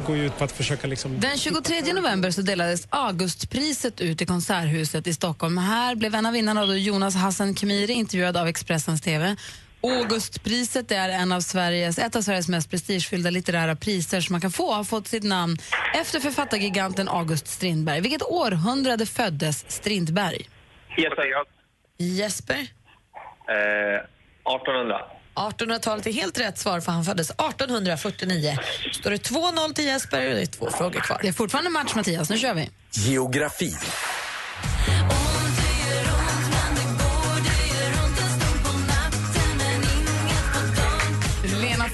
[0.07, 1.20] går ju ut på att försöka liksom...
[1.20, 5.59] Den 23 november så delades Augustpriset ut i Konserthuset i Stockholm.
[5.59, 9.37] Här blev en av vinnarna då Jonas Hassan Khemiri intervjuad av Expressens TV.
[9.83, 14.53] Augustpriset är en av Sveriges, ett av Sveriges mest prestigefyllda litterära priser som man kan
[14.53, 14.73] få.
[14.73, 15.57] Har fått sitt namn
[15.95, 18.01] efter författargiganten August Strindberg.
[18.01, 20.49] Vilket århundrade föddes Strindberg?
[20.97, 21.25] Jesper.
[21.99, 22.66] Jesper?
[23.49, 25.01] Eh, 1800.
[25.35, 28.59] 1800-talet är helt rätt svar för han föddes 1849.
[28.92, 31.18] Står det 2-0 till Jesper och det är två frågor kvar.
[31.23, 32.71] Det är fortfarande match Mattias, nu kör vi.
[32.90, 33.73] Geografi.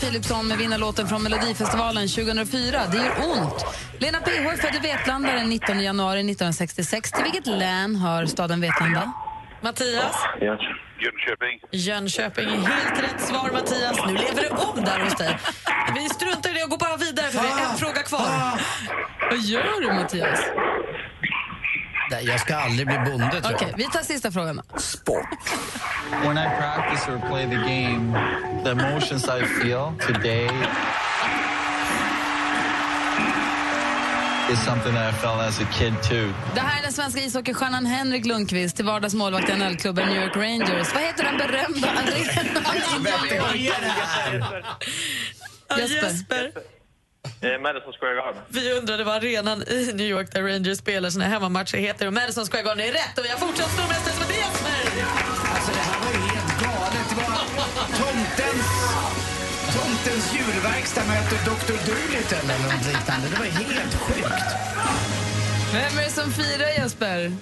[0.08, 3.64] Philipsson med vinnarlåten från Melodifestivalen 2004, Det gör ont.
[3.98, 7.12] Lena PH är född i Vetlanda den 19 januari 1966.
[7.12, 9.12] Till vilket län hör staden Vetlanda?
[9.62, 10.16] Mattias?
[10.40, 11.60] Jönköping.
[11.72, 13.96] Jönköping är helt rätt svar, Mattias.
[14.06, 15.38] Nu lever det om där hos dig.
[15.94, 18.60] Vi struntar i det och går bara vidare för vi har en fråga kvar.
[19.30, 20.40] Vad gör du, Mattias?
[22.10, 23.76] Nej, Jag ska aldrig bli bonde, tror Okej, jag.
[23.76, 24.56] vi tar sista frågan.
[24.56, 24.62] då.
[26.28, 28.18] When I practice or play the game,
[28.64, 30.48] the emotions I feel today
[34.52, 36.32] is something that I felt as a kid too.
[36.54, 40.36] Det här är den svenska ishockeystjärnan Henrik Lundqvist, till vardags målvakt i NHL-klubben New York
[40.36, 40.94] Rangers.
[40.94, 43.58] Vad heter den berömda arenan?
[43.58, 44.64] Jesper.
[45.78, 46.52] Jesper.
[47.40, 48.42] Eh, Madison Square Garden.
[48.48, 52.06] Vi undrade vad arenan i New York där Rangers spelar sina hemmamatcher heter.
[52.06, 54.80] Och Madison Square Garden är rätt och vi har fortsatt stormästare som heter Jesper!
[55.54, 57.06] Alltså det här var ju helt galet.
[57.10, 57.26] Det var
[58.02, 58.66] tomtens,
[59.76, 61.76] tomtens djurverkstad möter Dr.
[61.86, 63.26] Dolittle eller något liknande.
[63.32, 64.48] Det var helt sjukt.
[65.72, 67.32] Vem är det som firar, Jesper?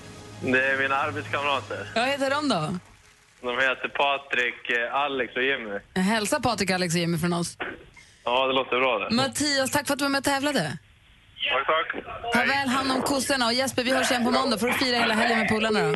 [0.41, 1.87] Det är mina arbetskamrater.
[1.95, 2.79] Vad heter de då?
[3.43, 5.79] De heter Patrik, eh, Alex och Jimmy.
[5.95, 7.57] Hälsa Patrik, Alex och Jimmy från oss.
[8.27, 9.15] Ja, det låter bra det.
[9.15, 10.79] Mattias, tack för att du var med och tävlade.
[11.51, 12.05] Tack, tack.
[12.33, 13.47] Ta väl hand om kossorna.
[13.47, 14.59] Och Jesper, vi hörs igen på måndag.
[14.59, 15.95] Får du fira hela helgen med polarna då?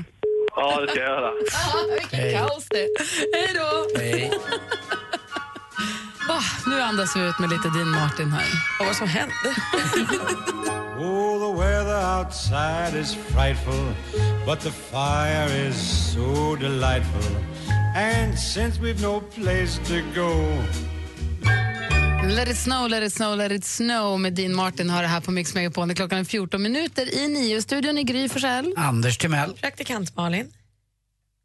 [0.57, 1.31] Ja, det ska jag göra.
[1.53, 2.89] Ja, vilket kaos det
[3.35, 3.99] Hej då!
[4.01, 4.33] Hej.
[6.29, 8.47] Ah, nu andas vi ut med lite Dean Martin här.
[8.79, 9.35] Vad var det som hände?
[11.03, 13.95] Oh, the weather outside is frightful,
[14.47, 15.77] but the fire is
[16.15, 17.37] so delightful.
[17.97, 20.31] And since we've no place to go
[22.23, 25.21] Let it snow, let it snow, let it snow med Dean Martin har det här
[25.21, 25.55] på Mix
[25.91, 27.63] är Klockan är 14 minuter i nio.
[27.63, 28.75] Studion i Gry Forssell.
[28.77, 29.53] Anders Timell.
[29.53, 30.53] Praktikant Malin.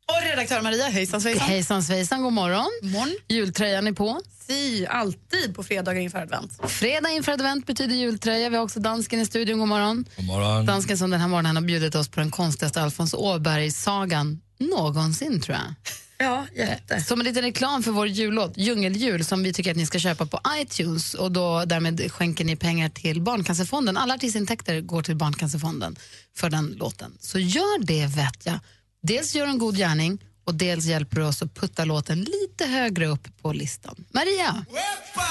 [0.08, 1.48] Och redaktör Maria, hejsan svejsan.
[1.48, 2.70] Hejsan svejsan, god morgon.
[2.82, 3.15] morgon.
[3.28, 4.22] Jultröjan är på.
[4.48, 6.60] Si, alltid på fredagar inför advent.
[6.68, 8.50] Fredag inför advent betyder jultröja.
[8.50, 9.60] Vi har också dansken i studion.
[9.60, 10.06] God morgon.
[10.15, 10.65] God morgon.
[10.65, 15.58] Dansken som den här morgonen har bjudit oss på den konstigaste Alfons Åberg-sagan någonsin, tror
[15.58, 15.74] jag.
[16.18, 17.02] Ja, jätte.
[17.02, 20.26] Som en liten reklam för vår jullåt, Djungeljul, som vi tycker att ni ska köpa
[20.26, 21.13] på iTunes.
[21.13, 23.98] Och då Därmed skänker ni pengar till Barncancerfonden.
[23.98, 25.96] Alla artistintäkter går till Barncancerfonden
[26.36, 27.18] för den låten.
[27.20, 28.60] Så gör det, vet jag.
[29.08, 33.06] Dels gör en god gärning och dels hjälper du oss att putta låten lite högre
[33.06, 34.06] upp på listan.
[34.12, 34.65] Maria!
[34.70, 35.26] Wepa!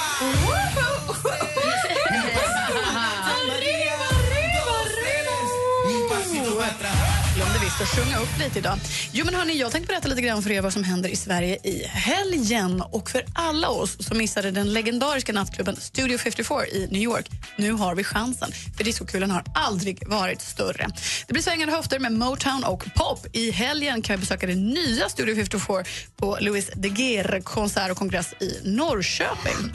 [7.65, 8.77] Visst att sjunga upp lite idag.
[9.11, 11.57] Jo, men hörni, jag tänkte berätta lite grann för er vad som händer i Sverige
[11.63, 12.81] i helgen.
[12.81, 17.71] Och för alla oss som missade den legendariska nattklubben Studio 54 i New York, nu
[17.71, 18.51] har vi chansen.
[18.77, 20.87] För discokulan har aldrig varit större.
[21.27, 23.25] Det blir svängande höfter med Motown och pop.
[23.33, 25.83] I helgen kan vi besöka det nya Studio 54
[26.15, 29.71] på Louis De Geer konsert och kongress i Norrköping.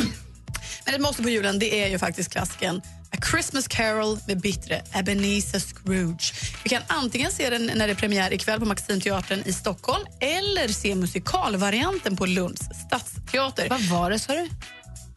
[0.85, 4.83] Men ett måste på julen det är ju faktiskt klassiken A Christmas Carol med bittre
[4.95, 6.33] Ebenezer Scrooge.
[6.63, 10.69] Vi kan antingen se den när det är premiär ikväll på Maximteatern i Stockholm eller
[10.69, 13.69] se musikalvarianten på Lunds stadsteater.
[13.69, 14.49] Vad var det, sa du?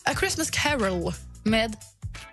[0.03, 1.13] A Christmas Carol.
[1.43, 1.75] Med?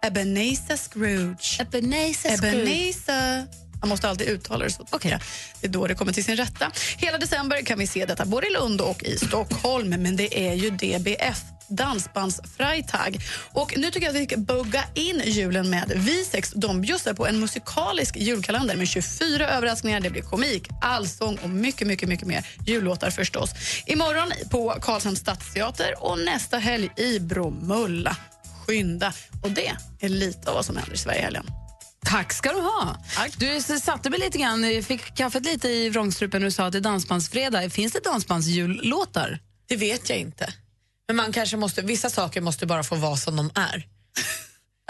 [0.03, 1.61] Ebenezer Scrooge.
[1.61, 2.55] Ebenezer Scrooge.
[2.55, 3.47] Ebenezer.
[3.81, 4.87] Man måste alltid uttala det så.
[4.93, 5.19] Okay.
[5.61, 6.71] Det är då det kommer till sin rätta.
[6.97, 9.89] Hela december kan vi se detta både i Lund och i Stockholm.
[9.89, 13.19] Men det är ju DBF, Dansbandsfreitag.
[13.53, 16.53] Och nu tycker jag att vi ska bugga in julen med Visex.
[16.57, 20.01] De bjussar på en musikalisk julkalender med 24 överraskningar.
[20.01, 22.47] Det blir komik, allsång och mycket, mycket, mycket mer.
[22.67, 23.51] Jullåtar förstås.
[23.87, 28.17] Imorgon på Karlshamns stadsteater och nästa helg i Bromölla.
[28.67, 29.13] Skynda.
[29.43, 31.47] Och det är lite av vad som händer i Sverige helgen.
[32.07, 32.97] Tack ska du ha.
[33.37, 36.79] Du satte mig lite grann, fick kaffet lite i vrångstrupen när du sa att det
[36.79, 37.73] är dansbandsfredag.
[37.73, 39.39] Finns det dansbandsjullåtar?
[39.69, 40.53] Det vet jag inte.
[41.09, 43.87] Men man kanske måste, vissa saker måste bara få vara som de är.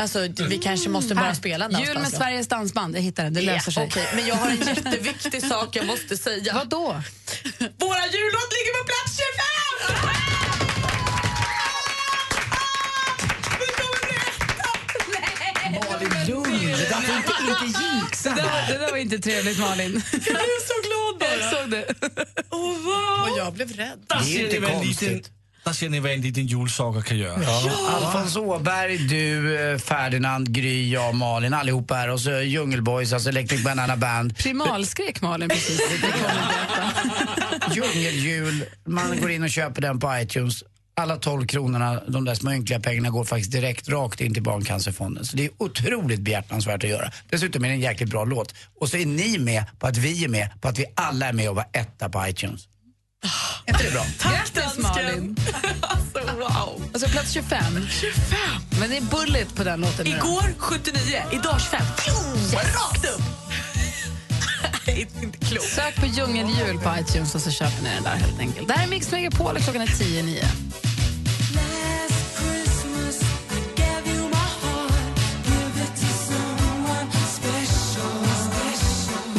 [0.00, 1.34] Alltså, vi kanske måste bara Här.
[1.34, 2.12] spela en Jul med.
[2.12, 3.86] Sveriges dansband, jag hittade den, det löser sig.
[3.86, 6.54] okej, men jag har en jätteviktig sak jag måste säga.
[6.54, 6.86] Vad då?
[7.78, 9.20] Våra jullåt ligger på plats
[9.88, 10.49] 25!
[16.90, 18.72] Där får inte, inte jinxa Det, här.
[18.72, 20.02] det där var inte trevligt, Malin.
[20.12, 21.40] Jag är så glad bara.
[21.40, 21.84] Jag såg det.
[23.30, 23.98] Och jag blev rädd.
[24.08, 25.08] Det är ju inte konstigt.
[25.10, 25.32] liten,
[25.64, 27.40] där ser ni vad en liten julsaga kan göra.
[27.88, 32.08] Alfons Åberg, du, eh, Ferdinand, Gry, jag, Malin, allihopa här.
[32.10, 34.36] Och så Djungelboys, alltså Electric Banana Band.
[34.36, 35.80] Primalskrek Malin precis.
[37.74, 40.64] Djungeljul, man går in och köper den på iTunes.
[40.96, 45.24] Alla 12 kronorna, de där små ynkliga pengarna går faktiskt direkt rakt in till Barncancerfonden.
[45.24, 47.10] Så det är otroligt behjärtansvärt att göra.
[47.30, 48.54] Dessutom är det en jäkligt bra låt.
[48.80, 51.32] Och så är ni med på att vi är med på att vi alla är
[51.32, 52.68] med och var etta på iTunes.
[53.66, 54.04] Är inte det bra?
[54.30, 55.36] Grattis Malin.
[55.80, 56.82] Alltså, wow.
[56.92, 57.60] Alltså plats 25.
[57.90, 58.38] 25!
[58.80, 60.06] Men det är bullet på den låten.
[60.06, 61.80] Igår 79, idag 25.
[61.80, 62.54] Yes.
[62.54, 63.39] Rakt upp!
[64.86, 65.64] Nej, inte klokt.
[65.64, 68.68] Sök på djungeljul på iTunes och så köper ni den där helt enkelt.
[68.68, 70.44] Det här är Mix Megapol och klockan är 10 9.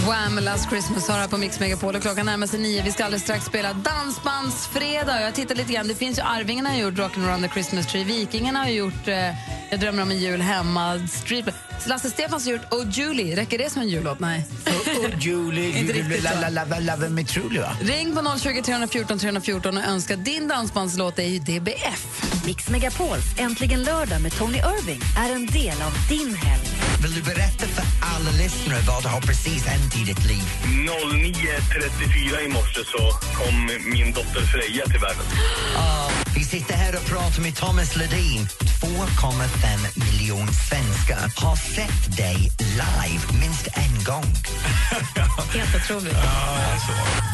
[0.07, 0.39] Wham!
[0.43, 2.83] Last Christmas har här på Mix Megapol och klockan närmar sig nio.
[2.83, 5.21] Vi ska alldeles strax spela Dansbandsfredag.
[5.21, 5.87] Jag tittar lite grann.
[5.87, 8.03] Det finns ju Arvingarna har gjort Rockin' around the Christmas tree.
[8.03, 9.15] Vikingarna har gjort eh,
[9.69, 11.07] Jag drömmer om en jul hemma.
[11.07, 11.45] Street...
[11.85, 13.35] Lasse Stefans har gjort Oh Julie.
[13.35, 14.19] Räcker det som en jullåt?
[14.19, 14.45] Nej.
[15.01, 17.75] Oh Julie, la, la, love me truly va?
[17.81, 22.21] Ring på 020 314 314 och önska din dansbandslåt är ju DBF.
[22.45, 26.67] Mix Megapols Äntligen lördag med Tony Irving är en del av din helg.
[27.03, 30.43] Vill du berätta för alla lyssnare vad har precis hänt i ditt liv?
[30.65, 35.25] 09.34 i morse så kom min dotter Freja till världen.
[36.35, 38.47] Vi sitter här och pratar med Thomas Ledin.
[38.81, 44.23] 2,5 miljoner svenskar har sett dig live minst en gång.
[45.53, 46.17] Helt otroligt.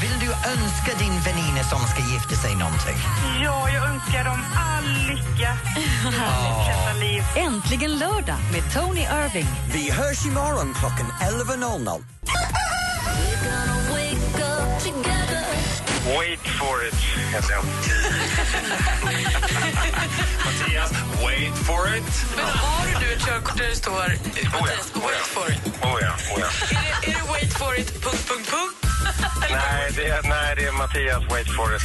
[0.02, 2.98] Vill du önska din väninna som ska gifta sig någonting?
[3.44, 5.58] Ja, jag önskar dem all lycka
[7.00, 7.24] liv.
[7.36, 9.48] Äntligen lördag med Tony Irving.
[9.74, 12.04] Vi hörs imorgon klockan 11.00.
[16.08, 16.94] Wait for it,
[17.34, 17.64] heter jag.
[20.46, 20.92] Mattias,
[21.26, 22.04] wait for it.
[22.36, 25.60] Men har du ett körkort där det står Mattias, wait for it?
[25.84, 26.48] Oh ja, oh ja.
[26.70, 28.87] Är det, är det wait for it, punkt, punkt, punkt?
[29.52, 31.82] Nej, det är, nej, det är Mattias Wait for it.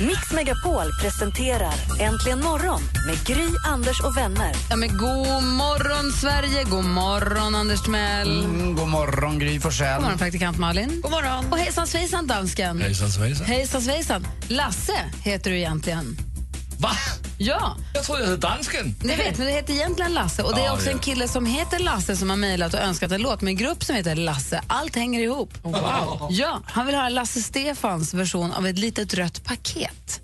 [0.00, 4.52] Mix Megapol presenterar Äntligen morgon med Gry, Anders och vänner.
[4.70, 6.64] Ja, men god morgon, Sverige!
[6.64, 8.44] God morgon, Anders Timell.
[8.44, 9.94] Mm, god morgon, Gry Forssell.
[9.94, 11.00] God morgon, praktikant Malin.
[11.02, 11.52] God morgon.
[11.52, 12.80] Och hejsan svejsan, dansken.
[12.80, 13.46] Hejsan svejsan.
[13.46, 14.26] Hejsan svejsan.
[14.48, 16.35] Lasse heter du egentligen.
[16.78, 16.90] Va?
[17.38, 17.76] Ja.
[17.94, 18.94] Jag trodde jag hette dansken.
[19.02, 20.42] Ni vet, men det heter egentligen Lasse.
[20.42, 20.92] Och det är också ja.
[20.92, 23.84] en kille som heter Lasse som har mejlat och önskat en låt med en grupp
[23.84, 24.60] som heter Lasse.
[24.66, 25.54] Allt hänger ihop.
[25.62, 26.26] Wow.
[26.30, 30.20] Ja, han vill höra Lasse Stefans version av ett litet rött paket.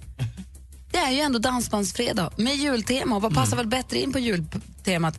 [0.90, 3.16] Det är ju ändå Dansbandsfredag med jultema.
[3.16, 5.18] Och vad passar väl bättre in på jultemat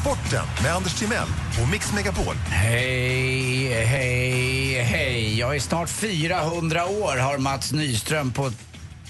[0.00, 1.28] Sporten med Anders Timell
[1.62, 2.34] och Mix Megapol.
[2.34, 5.38] Hej, hej, hej.
[5.38, 8.50] Jag är snart 400 år har Mats Nyström på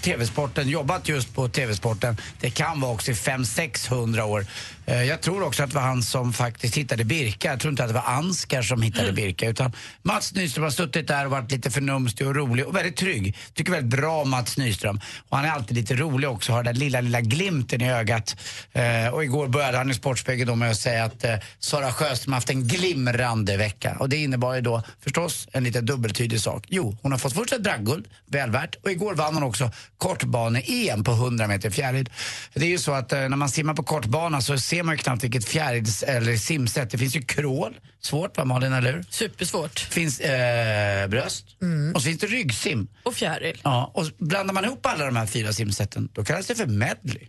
[0.05, 2.17] TV-sporten jobbat just på TV-sporten.
[2.39, 4.45] Det kan vara också i 500-600 år.
[4.85, 7.47] Eh, Jag tror också att det var han som faktiskt hittade Birka.
[7.49, 9.49] Jag tror inte att det var Anskar som hittade Birka.
[9.49, 9.71] Utan
[10.01, 13.37] Mats Nyström har suttit där och varit lite förnumstig och rolig och väldigt trygg.
[13.53, 14.99] Tycker väldigt bra om Mats Nyström.
[15.29, 18.35] Och han är alltid lite rolig också, har den lilla, lilla glimten i ögat.
[18.73, 22.33] Eh, och igår började han i Sportspegeln då med att säga att eh, Sara Sjöström
[22.33, 23.95] haft en glimrande vecka.
[23.99, 26.63] Och det innebar ju då förstås en lite dubbeltydig sak.
[26.69, 28.75] Jo, hon har fått först ett bragdguld, väl värt.
[28.83, 32.09] Och igår vann hon också kortbane-EM på 100 meter fjäril.
[32.53, 35.23] Det är ju så att när man simmar på kortbana så ser man ju knappt
[35.23, 36.89] vilket fjärils eller simsätt.
[36.89, 39.05] Det finns ju crawl, svårt va Malin, eller hur?
[39.09, 39.79] Supersvårt.
[39.79, 41.45] finns eh, bröst
[41.93, 42.87] och så finns det ryggsim.
[43.03, 43.61] Och fjäril.
[43.63, 47.27] Ja, och blandar man ihop alla de här fyra simsätten då kallas det för medley.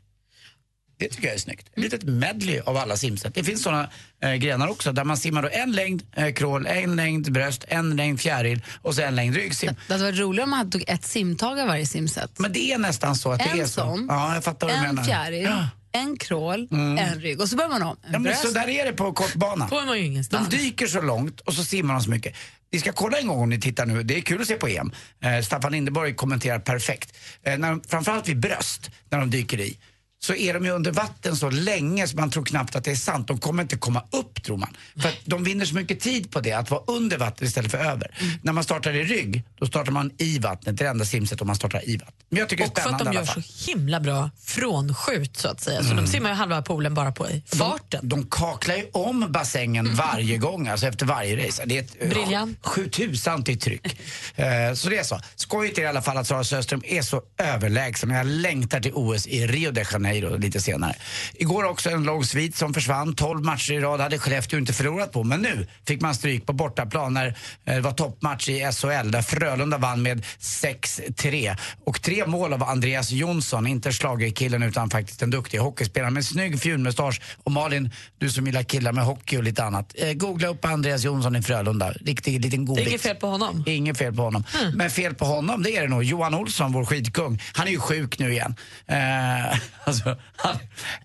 [0.99, 1.69] Det tycker jag är snyggt.
[1.77, 3.35] Ett litet medley av alla simsätt.
[3.35, 3.91] Det finns såna
[4.23, 7.97] eh, grenar också där man simmar då en längd eh, crawl, en längd bröst, en
[7.97, 9.75] längd fjäril och så en längd ryggsim.
[9.87, 12.39] Det hade varit roligare om man tog ett simtag av varje simsätt.
[12.39, 13.81] Men det är nästan så att det En är så.
[13.81, 15.05] sån, Ja, jag fattar vad du en menar.
[15.05, 15.69] fjäril, Ja.
[15.97, 16.99] En crawl, Mm.
[16.99, 17.97] en rygg och så börjar man om.
[18.13, 19.69] Ja, men så där är det på kortbana.
[19.69, 22.35] Får man ju De dyker så långt och så simmar de så mycket.
[22.73, 24.03] Ni ska kolla en gång om ni tittar nu.
[24.03, 24.93] Det är kul att se på EM.
[25.23, 27.17] Eh, Staffan Lindeborg kommenterar perfekt.
[27.43, 29.79] Eh, när, framförallt vid bröst, när de dyker i,
[30.19, 32.95] så är de ju under vatten så länge så man tror knappt att det är
[32.97, 33.29] sant.
[33.29, 34.77] De kommer inte komma upp tror man.
[35.01, 37.79] För att de vinner så mycket tid på det, att vara under vattnet istället för
[37.79, 38.17] över.
[38.21, 38.33] Mm.
[38.43, 40.77] När man startar i rygg, då startar man i vattnet.
[40.77, 42.15] Det är det enda simset om man startar i vattnet.
[42.29, 45.37] Men jag tycker det Och är för att spännande de gör så himla bra frånskjut
[45.37, 45.81] så att säga.
[45.83, 46.05] Så Mm.
[46.05, 48.09] de simmar ju halva poolen bara på i farten.
[48.09, 51.63] De, de kaklar ju om bassängen varje gång, alltså efter varje race.
[51.67, 52.59] Det är ett Briljant.
[52.63, 53.87] sjutusan i tryck.
[54.37, 55.21] Eh, så det är så.
[55.37, 58.11] Skojigt är i alla fall att Sara Sjöström är så överlägsen.
[58.11, 60.95] Jag längtar till OS i Rio de Janeiro lite senare.
[61.35, 63.15] Igår också en lång svit som försvann.
[63.15, 65.25] 12 matcher i rad hade Skellefteå inte förlorat på.
[65.25, 67.27] Men nu fick man stryk på bortaplan när
[67.65, 71.57] eh, det var toppmatch i SHL där Frölunda vann med 6-3.
[71.85, 76.61] Och tre mål av Andreas Jonsson, inte schlagerkillen utan faktiskt en duktig hockeyspelare med snygg
[76.61, 77.21] fjunmustasch.
[77.45, 79.93] Och Malin, du som gillar killar med hockey och lite annat.
[79.99, 81.93] Eh, googla upp Andreas Jonsson i Frölunda.
[81.93, 82.87] Riktig liten Det godbit.
[82.87, 83.65] är inget fel på honom.
[83.67, 84.45] Inget fel på honom.
[84.75, 86.05] Men fel på honom, det är det nog.
[86.05, 87.43] Johan Olsson, vår skidkung.
[87.53, 88.55] Han är ju sjuk nu igen.
[88.87, 89.59] Eh,
[89.97, 90.57] alltså, han,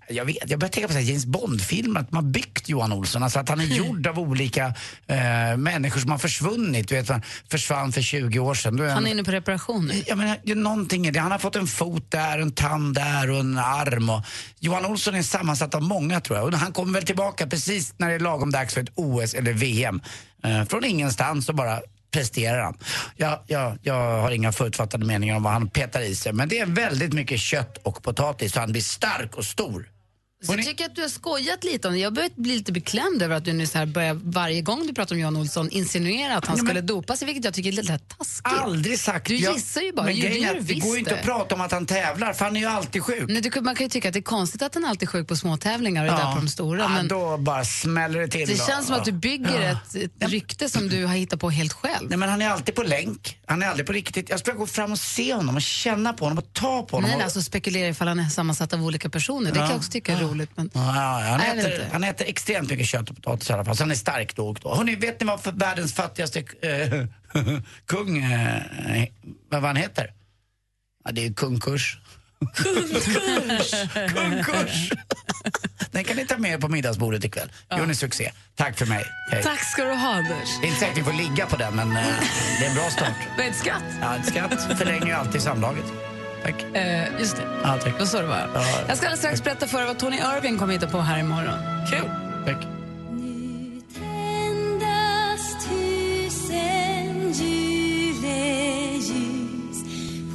[0.09, 3.23] jag vet, jag börjar tänka på så här James Bond-filmer, att man byggt Johan Olsson.
[3.23, 4.73] Alltså att han är gjord av olika
[5.07, 6.87] eh, människor som har försvunnit.
[6.87, 8.79] Du vet, han försvann för 20 år sedan.
[8.79, 10.03] Är Han är inne på reparation nu.
[10.07, 11.19] Ja, men det är någonting i det.
[11.19, 14.09] Han har fått en fot där, en tand där och en arm.
[14.09, 14.25] Och
[14.59, 16.47] Johan Olsson är sammansatt av många tror jag.
[16.47, 19.53] Och han kommer väl tillbaka precis när det är lagom dags för ett OS eller
[19.53, 20.01] VM.
[20.43, 22.77] Eh, från ingenstans och bara presterar han.
[23.15, 26.33] Jag, jag, jag har inga förutfattade meningar om vad han petar i sig.
[26.33, 29.90] Men det är väldigt mycket kött och potatis så han blir stark och stor.
[30.43, 31.99] Så jag tycker att du har skojat lite om det.
[31.99, 34.93] Jag börjar bli lite beklämd över att du nu så här börjar varje gång du
[34.93, 37.73] pratar om Jan Olsson insinuera att han Nej, skulle dopa sig, vilket jag tycker är
[37.73, 38.41] lite taskigt.
[38.61, 39.27] Aldrig sagt.
[39.27, 40.05] Du Jag- gissar ju bara.
[40.05, 42.45] Men grejen är att det går ju inte att prata om att han tävlar, för
[42.45, 43.23] han är ju alltid sjuk.
[43.29, 45.27] Nej, du, man kan ju tycka att det är konstigt att han alltid är sjuk
[45.27, 46.79] på små tävlingar och är där på de stora.
[46.81, 48.47] Ja, Men då bara smäller det till.
[48.47, 48.65] det då.
[48.65, 49.69] känns som att du bygger Ja.
[49.69, 52.09] ett, ett rykte som du har hittat på helt själv.
[52.09, 53.37] Nej, men han är alltid på länk.
[53.45, 54.29] Han är aldrig på riktigt.
[54.29, 57.09] Jag skulle gå fram och se honom och känna på honom och ta på honom.
[57.09, 57.23] Nej, och...
[57.23, 59.45] alltså spekulera ifall han är sammansatt av olika personer.
[59.51, 59.69] Det kan Ja.
[59.71, 60.30] jag också tycka är roligt.
[60.35, 60.69] Men...
[60.73, 61.89] Ja, ja, han, Nej, äter, inte.
[61.91, 64.59] han äter extremt mycket kött och potatis i alla fall, så han är stark och
[64.61, 64.75] då.
[64.75, 67.05] Hörrni, vet ni vad för världens fattigaste eh,
[67.85, 69.07] kung, eh,
[69.49, 70.13] vad han heter?
[71.03, 71.97] Ja, det är kung Kurs.
[72.55, 73.71] Kungkurs!
[74.15, 74.91] Kungkurs!
[75.91, 77.51] Den kan ni ta med er på middagsbordet ikväll.
[77.71, 78.31] Gör ni succé.
[78.55, 79.05] Tack för mig.
[79.31, 79.43] Hej.
[79.43, 80.59] Tack ska du ha, Anders.
[80.61, 82.03] Det är inte säkert vi får ligga på den, men eh,
[82.59, 83.15] det är en bra start.
[83.39, 83.83] Är ett skratt?
[84.01, 85.85] Ja, ett skratt förlänger ju alltid samlaget.
[86.43, 86.65] Tack.
[86.73, 87.43] Eh, just det.
[87.63, 88.07] Ja, tack.
[88.07, 88.49] Så det var.
[88.53, 88.63] Ja.
[88.87, 91.59] Jag ska alldeles strax berätta för er vad Tony Irving kommer hitta på här imorgon.
[91.89, 92.09] Kul!
[92.45, 92.67] Tack.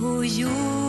[0.01, 0.86] På jordens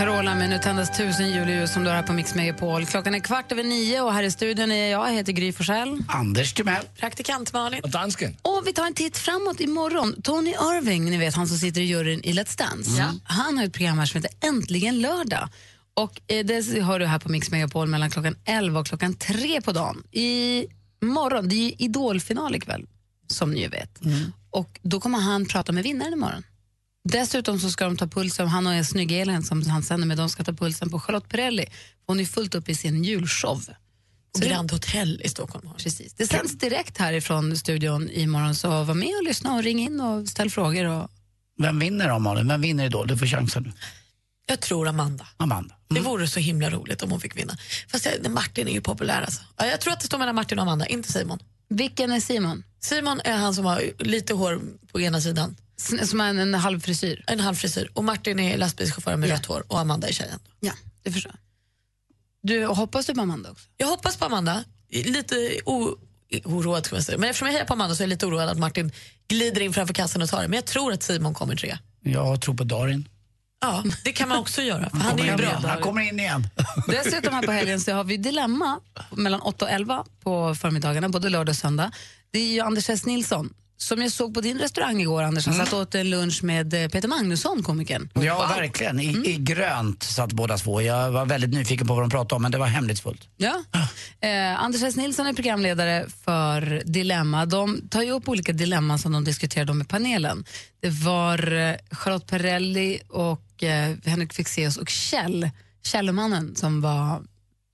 [0.00, 2.86] Carola med Nu tändas tusen juleljus som du har här på Mix Megapol.
[2.86, 6.04] Klockan är kvart över nio och här i studion är jag, jag heter Gry Forssell.
[6.08, 6.84] Anders Timell.
[6.98, 7.80] Praktikant Malin.
[7.82, 8.36] Och dansken.
[8.42, 10.22] Och vi tar en titt framåt imorgon.
[10.22, 12.90] Tony Irving, ni vet han som sitter i juryn i Let's Dance.
[12.98, 13.12] Ja.
[13.24, 15.48] Han har ett program här som heter Äntligen lördag.
[15.94, 19.60] Och eh, det har du här på Mix Megapol mellan klockan 11 och klockan 3
[19.60, 20.02] på dagen.
[20.12, 20.66] I
[21.00, 22.86] morgon, det är ju idolfinal ikväll,
[23.26, 24.00] som ni ju vet.
[24.50, 26.42] Och då kommer han prata med vinnaren imorgon.
[27.12, 30.16] Dessutom så ska de ta pulsen, han och en snygg Elin som han sänder med,
[30.16, 31.66] de ska ta pulsen på Charlotte Perrelli.
[32.06, 33.64] Hon är fullt upp i sin julshow.
[34.38, 35.68] På Grand Hotel i Stockholm.
[35.78, 36.14] Precis.
[36.14, 40.28] Det sänds direkt härifrån studion imorgon, så var med och lyssna och ring in och
[40.28, 40.84] ställ frågor.
[40.84, 41.10] Och...
[41.58, 42.48] Vem vinner då, Malin?
[42.48, 43.06] Vem vinner Idol?
[43.06, 43.72] Du får chansen nu.
[44.46, 45.26] Jag tror Amanda.
[45.36, 45.74] Amanda.
[45.88, 47.56] Det vore så himla roligt om hon fick vinna.
[47.88, 49.42] Fast jag, Martin är ju populär alltså.
[49.56, 51.38] Ja, jag tror att det står mellan Martin och Amanda, inte Simon.
[51.68, 52.64] Vilken är Simon?
[52.80, 54.60] Simon är han som har lite hår
[54.92, 55.56] på ena sidan.
[56.06, 57.24] Som en, en halv frisyr?
[57.26, 57.90] En halv frisyr.
[57.94, 59.34] Och Martin är lastbilschauffören med Ja.
[59.34, 60.38] rött hår och Amanda är tjejen.
[60.60, 60.72] Ja,
[61.02, 61.40] det förstår jag.
[62.42, 63.64] Du, hoppas du på Amanda också?
[63.76, 64.64] Jag hoppas på Amanda.
[64.90, 65.96] Lite o,
[66.44, 67.18] oroad ska man säga.
[67.18, 68.92] Men eftersom jag hejar på Amanda så är jag lite oroad att Martin
[69.28, 70.48] glider in framför kassan och tar det.
[70.48, 71.78] Men jag tror att Simon kommer tre.
[72.00, 73.08] Jag tror på Darin.
[73.60, 74.90] Ja, det kan man också göra.
[74.90, 75.46] För han är bra.
[75.46, 75.64] igen.
[75.64, 76.46] Han kommer in igen.
[76.88, 81.28] Dessutom här på helgen så har vi Dilemma mellan 8 och 11 på förmiddagarna, både
[81.28, 81.92] lördag och söndag.
[82.30, 83.06] Det är ju Anders S.
[83.06, 85.46] Nilsson som jag såg på din restaurang igår, Anders.
[85.46, 88.08] Han satt och åt en lunch med eh, Peter Magnusson, komikern.
[88.14, 89.00] Ja, verkligen.
[89.00, 90.82] I, I grönt satt båda två.
[90.82, 93.28] Jag var väldigt nyfiken på vad de pratade om, men det var hemlighetsfullt.
[93.36, 93.62] Ja.
[94.20, 94.96] Eh, Anders S.
[94.96, 97.46] Nilsson är programledare för Dilemma.
[97.46, 100.44] De tar ju upp olika dilemman som de diskuterade med panelen.
[100.80, 105.50] Det var eh, Charlotte Perrelli och eh, Henrik Fexeus och Kjell,
[105.82, 107.22] Kjellmannen, som var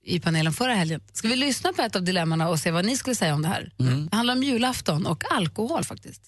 [0.07, 1.01] i panelen förra helgen.
[1.13, 3.47] Ska vi lyssna på ett av dilemmana och se vad ni skulle säga om det
[3.47, 3.71] här?
[4.09, 6.21] Det handlar om julafton och alkohol faktiskt.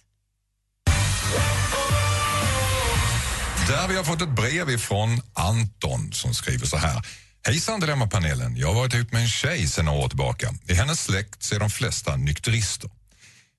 [3.68, 7.06] Där vi har fått ett brev ifrån Anton som skriver så här.
[7.46, 8.58] Hejsan Dilemmapanelen.
[8.58, 10.54] Jag har varit ihop med en tjej sedan några år tillbaka.
[10.68, 12.90] I hennes släkt så är de flesta nykterister.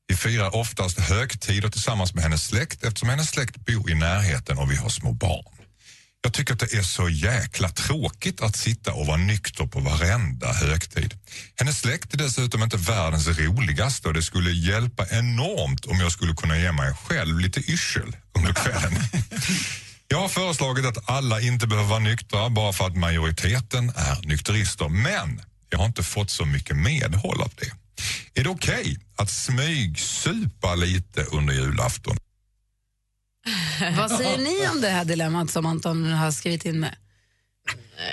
[0.08, 4.70] Vi firar oftast högtider tillsammans med hennes släkt eftersom hennes släkt bor i närheten och
[4.70, 5.59] vi har små barn.
[6.22, 10.52] Jag tycker att det är så jäkla tråkigt att sitta och vara nykter på varenda
[10.52, 11.14] högtid.
[11.56, 16.34] Hennes släkt är dessutom inte världens roligaste och det skulle hjälpa enormt om jag skulle
[16.34, 18.92] kunna ge mig själv lite yrsel under kvällen.
[20.08, 24.88] Jag har föreslagit att alla inte behöver vara nyktra bara för att majoriteten är nykterister.
[24.88, 27.72] Men jag har inte fått så mycket medhåll av det.
[28.40, 32.16] Är det okej att smygsupa lite under julafton?
[33.96, 36.96] Vad säger ni om det här dilemmat som Anton har skrivit in med?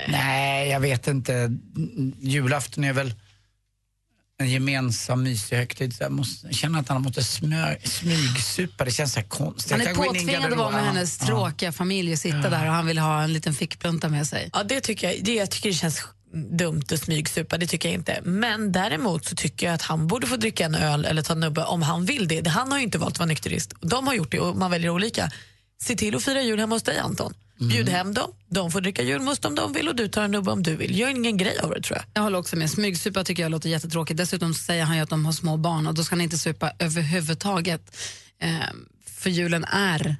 [0.08, 1.56] Nej, jag vet inte.
[2.20, 3.14] Julafton är väl
[4.40, 5.96] en gemensam mysig högtid.
[5.96, 8.84] Så jag måste, känner att han måste smö, smygsupa.
[8.84, 9.72] Det känns så här konstigt.
[9.72, 11.26] Han är påtvingad att vara med hennes Ja.
[11.26, 14.50] tråkiga familj och sitta där och han vill ha en liten fickplunta med sig.
[14.52, 16.02] Ja, det tycker jag, det, jag tycker det känns
[16.32, 18.20] dumt att smygsupa, det tycker jag inte.
[18.24, 21.40] Men däremot så tycker jag att han borde få dricka en öl eller ta en
[21.40, 22.48] nubbe om han vill det.
[22.48, 23.74] Han har ju inte valt att vara nykterist.
[23.80, 25.30] De har gjort det och man väljer olika.
[25.80, 27.34] Se till att fira jul hemma hos dig Anton.
[27.60, 30.50] Bjud hem dem, de får dricka julmust om de vill och du tar en nubbe
[30.50, 30.98] om du vill.
[30.98, 32.04] Gör ingen grej av det tror jag.
[32.14, 32.70] Jag håller också med.
[32.70, 34.16] Smygsupa tycker jag låter jättetråkigt.
[34.16, 36.72] Dessutom säger han ju att de har små barn och då ska han inte supa
[36.78, 37.96] överhuvudtaget.
[38.42, 38.50] Eh,
[39.06, 40.16] för julen är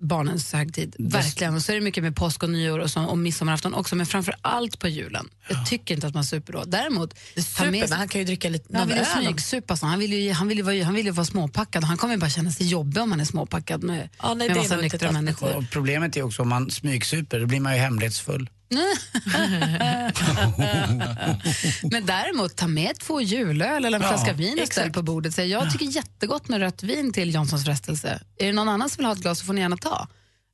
[0.00, 0.96] barnens högtid.
[0.98, 1.54] Verkligen.
[1.54, 4.06] Och så är det mycket med påsk och nyår och, så, och midsommarafton också, men
[4.06, 5.28] framför allt på julen.
[5.48, 6.64] Jag tycker inte att man super då.
[6.64, 9.76] Däremot, super, med men han kan ju dricka lite han vill ju smygsupa.
[9.76, 11.84] så Han vill ju, han vill ju, vara, han vill ju vara småpackad.
[11.84, 14.56] Han kommer ju bara känna sig jobbig om han är småpackad med, Ja, nej, med
[14.56, 15.56] det är massa nyktra människor.
[15.56, 18.50] Och problemet är också om man smygsuper, då blir man ju hemlighetsfull.
[21.90, 25.34] Men däremot, ta med två julöl eller en Ja, flaska vin och ställ på bordet.
[25.34, 28.22] Säg, jag tycker jättegott med rött vin till Janssons frestelse.
[28.38, 30.08] Är det någon annan som vill ha ett glas så får ni gärna ta.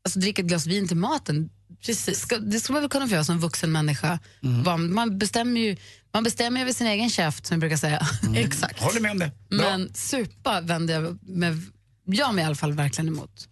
[0.04, 1.50] Alltså dricka ett glas vin till maten.
[1.86, 2.20] Precis.
[2.20, 4.18] Ska, det ska man väl kunna få göra som vuxen människa.
[4.42, 4.94] Mm.
[4.94, 5.76] Man bestämmer ju
[6.14, 8.06] man bestämmer över sin egen käft, som jag brukar säga.
[8.36, 8.80] Exakt.
[8.80, 9.30] Håller med om det.
[9.48, 9.58] Bra.
[9.58, 11.62] Men supa vänder jag, med,
[12.04, 13.48] jag mig i alla fall verkligen emot.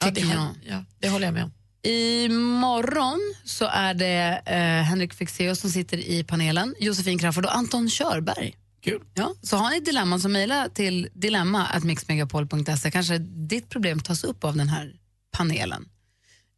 [0.00, 0.48] Ja, det, jag.
[0.68, 1.52] ja, det håller jag med om.
[1.88, 7.88] Imorgon så är det eh, Henrik Fexeus som sitter i panelen, Josefin Crafoord och Anton
[7.88, 8.54] Körberg.
[8.84, 9.00] Kul.
[9.14, 12.90] Ja, så har ni dilemman så mejla till dilemma.mixmegapol.se.
[12.90, 14.92] Kanske ditt problem tas upp av den här
[15.36, 15.88] panelen.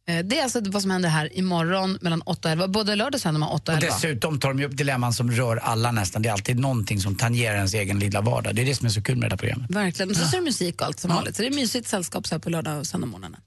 [0.07, 2.67] Eh, det är alltså vad som händer här imorgon mellan 8 och 11.
[2.67, 3.95] Både lördag och söndag mellan 8 och Och 11.
[3.95, 6.21] dessutom tar de ju upp dilemman som rör alla nästan.
[6.21, 8.55] Det är alltid någonting som tangerar ens egen lilla vardag.
[8.55, 9.71] Det är det som är så kul med det här programmet.
[9.71, 10.09] Verkligen.
[10.09, 11.35] Och så, är det musik och allt som vanligt.
[11.35, 13.37] Så det är mysigt sällskap så här på lördag och söndagmorgnarna.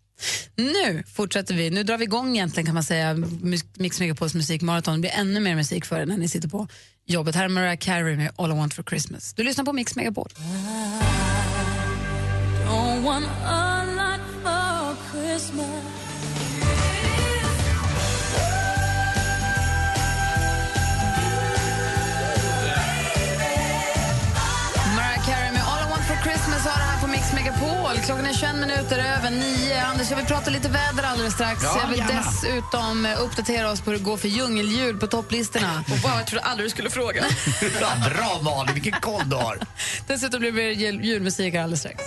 [0.56, 1.70] Nu fortsätter vi.
[1.70, 3.14] Nu drar vi igång egentligen kan man säga
[3.78, 4.94] Mix Megapols musikmaraton.
[4.94, 6.68] Det blir ännu mer musik för er när ni sitter på
[7.06, 7.34] jobbet.
[7.34, 9.34] Här är Mariah Carey med All I Want For Christmas.
[9.34, 10.28] Du lyssnar på Mix Megapol.
[12.66, 15.93] Don't want a lot for Christmas.
[27.94, 28.04] Megapol.
[28.06, 29.84] Klockan är 21 minuter över nio.
[29.86, 31.62] Anders, jag vill prata lite väder alldeles strax.
[31.64, 32.22] Ja, jag vill gärna.
[32.22, 35.84] dessutom eh, uppdatera oss på hur det går för djungeldjur på topplistorna.
[35.92, 37.24] Och bara, jag trodde aldrig du skulle fråga.
[37.78, 39.58] Bra, bra Malin, vilken koll du har.
[40.06, 42.02] Dessutom blir det jul- julmusik alldeles strax.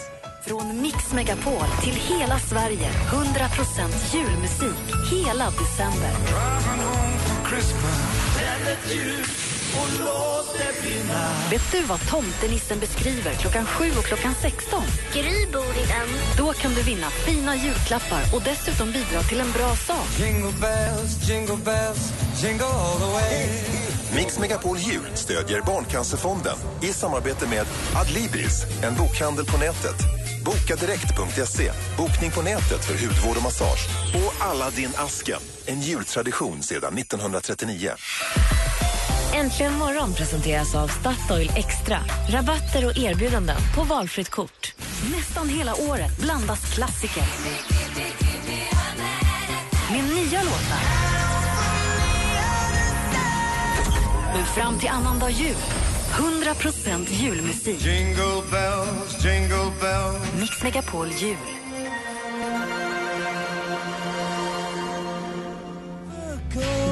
[0.47, 2.89] Från Mix Megapol till hela Sverige.
[3.11, 4.77] 100% julmusik
[5.11, 6.11] hela december.
[11.49, 14.83] Vet du vad tomtenissen beskriver klockan 7 och klockan 16?
[15.13, 16.07] Gry bor i den.
[16.37, 20.07] Då kan du vinna fina julklappar och dessutom bidra till en bra sak.
[20.19, 22.13] Jingle bells, jingle bells,
[22.43, 23.49] jingle all the way.
[24.15, 27.65] Mix Megapol Jul stödjer Barncancerfonden i samarbete med
[27.95, 29.95] Adlibris, en bokhandel på nätet.
[30.45, 33.87] Bokadirekt.se, bokning på nätet för hudvård och massage.
[34.15, 37.91] Och Aladdin Asken, en jultradition sedan 1939.
[39.37, 41.97] Äntligen morgon presenteras av Statoil Extra.
[42.29, 44.73] Rabatter och erbjudanden på valfritt kort.
[45.15, 47.23] Nästan hela året blandas klassiker
[49.91, 50.83] med nya låtar.
[54.33, 55.55] Men fram till annandag jul,
[56.11, 57.85] 100% julmusik.
[57.85, 60.39] Jingle bells, jingle bells.
[60.39, 61.66] Mix Megapol Jul.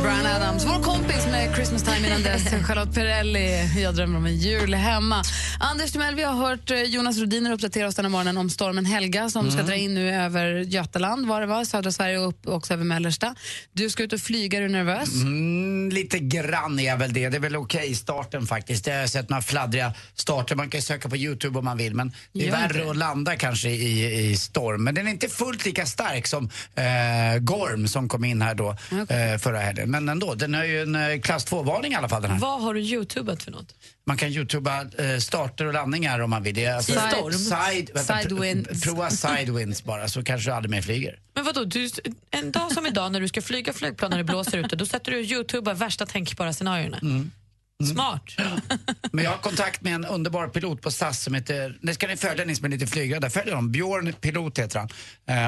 [0.02, 2.44] Brian Adams, vår kompis med Christmas time innan dess.
[2.68, 5.24] Charlotte Perrelli, jag drömmer om en jul hemma.
[5.60, 8.86] Anders Timell, vi har hört eh, Jonas Rodiner uppdatera oss den här morgonen om stormen
[8.86, 9.68] Helga som ska Mm.
[9.68, 13.36] dra in nu över Götaland, var det var, södra Sverige och upp också över mellersta.
[13.74, 15.14] Du ska ut och flyga, är du nervös?
[15.14, 17.30] Mm, lite grann är jag väl det.
[17.30, 18.88] Det är väl okej i starten faktiskt.
[18.88, 20.56] Jag har sett några fladdriga starter.
[20.56, 21.96] Man kan söka på Youtube om man vill.
[21.96, 24.84] Men det är värre att landa kanske i, i storm.
[24.84, 28.70] Men den är inte fullt lika stark som eh, Gorm som kom in här då
[28.70, 29.92] eh, förra helgen.
[29.92, 32.40] Men ändå, den har ju en eh, klass 2-varning i alla fall den här.
[32.40, 33.76] Vad har du youtubat för något?
[34.06, 36.56] Man kan youtuba eh, starter och landningar om man vill.
[36.56, 37.34] Det är alltså, storm?
[37.34, 38.84] Side, vänta, Sidewinds.
[38.84, 41.20] Prova sidewinds bara så kanske du aldrig mer flyger.
[41.34, 41.90] Men vadå, du,
[42.32, 45.12] en dag som idag när du ska flyga flygplan när det blåser ute, då sätter
[45.12, 46.98] du och youtubar värsta tänkbara scenarierna.
[47.02, 47.32] Mm.
[47.84, 48.22] Smart.
[49.12, 52.18] Men jag har kontakt med en underbar pilot på SAS som heter, det ska ni
[52.18, 54.90] följa ni som är lite flygrädda, följ honom, Björn Pilot heter han,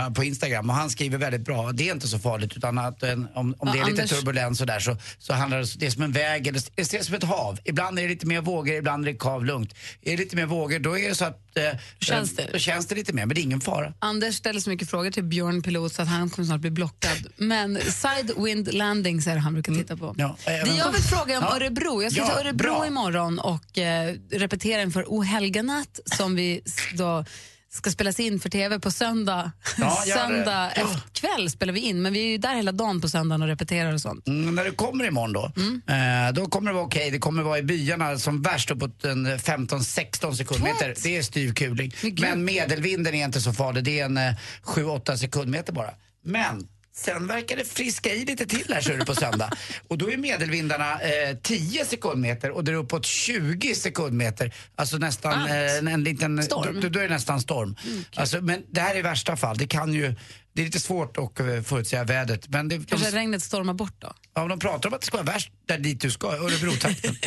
[0.08, 3.04] eh, på Instagram och han skriver väldigt bra, det är inte så farligt utan att
[3.04, 5.86] en, om, om Ja, det är lite turbulens och där så, så handlar det, det
[5.86, 7.60] är som en väg, eller det är som ett hav.
[7.64, 9.74] Ibland är det lite mer vågor, ibland är det kav lugnt.
[10.02, 11.64] Är det lite mer vågor då är det så att eh,
[12.00, 12.48] Känns det?
[12.54, 13.94] då känns det lite mer, men det är ingen fara.
[14.00, 17.28] Anders ställer så mycket frågor till Björn Pilot så att han kommer snart bli blockad.
[17.38, 20.16] Men Sidewind Landings är det han brukar titta på.
[20.18, 21.56] Ja, Det även- jag vill fråga om Ja.
[21.56, 22.04] Örebro.
[22.04, 22.88] Jag ska Ja, till Örebro bra.
[22.88, 26.62] imorgon och eh, repetera inför O helganatt som vi
[26.94, 27.26] då
[27.70, 29.52] ska spelas in för tv på söndag.
[29.78, 31.00] Ja, söndag Ja.
[31.14, 33.94] kväll spelar vi in, men vi är ju där hela dagen på söndagen och repeterar
[33.94, 34.28] och sånt.
[34.28, 35.46] Mm, när du kommer imorgon då,
[35.94, 37.12] eh, då kommer det vara okej.
[37.12, 40.88] Det kommer vara i byarna som värst uppåt en 15-16 sekundmeter.
[40.90, 41.04] What?
[41.04, 41.94] Det är styv kuling.
[42.22, 43.84] Men medelvinden är inte så farlig.
[43.84, 45.90] Det är en eh, 7-8 sekundmeter bara.
[46.24, 49.52] Men Sen verkar det friska i lite till här ser du på söndag.
[49.88, 54.54] Och då är medelvindarna eh, 10 sekundmeter och det är uppåt 20 sekundmeter.
[54.76, 56.44] Alltså nästan eh, en, en liten...
[56.44, 56.82] Storm.
[56.82, 57.76] Då, då är det nästan storm.
[58.16, 59.58] alltså, men det här är värsta fall.
[59.58, 60.16] Det kan ju...
[60.54, 62.50] Det är lite svårt att eh, förutsäga vädret.
[62.50, 64.14] Men det, Kanske de, regnet stormar bort då?
[64.34, 67.16] ja, de pratar om att det ska vara värst där dit du ska, Örebrotrakten.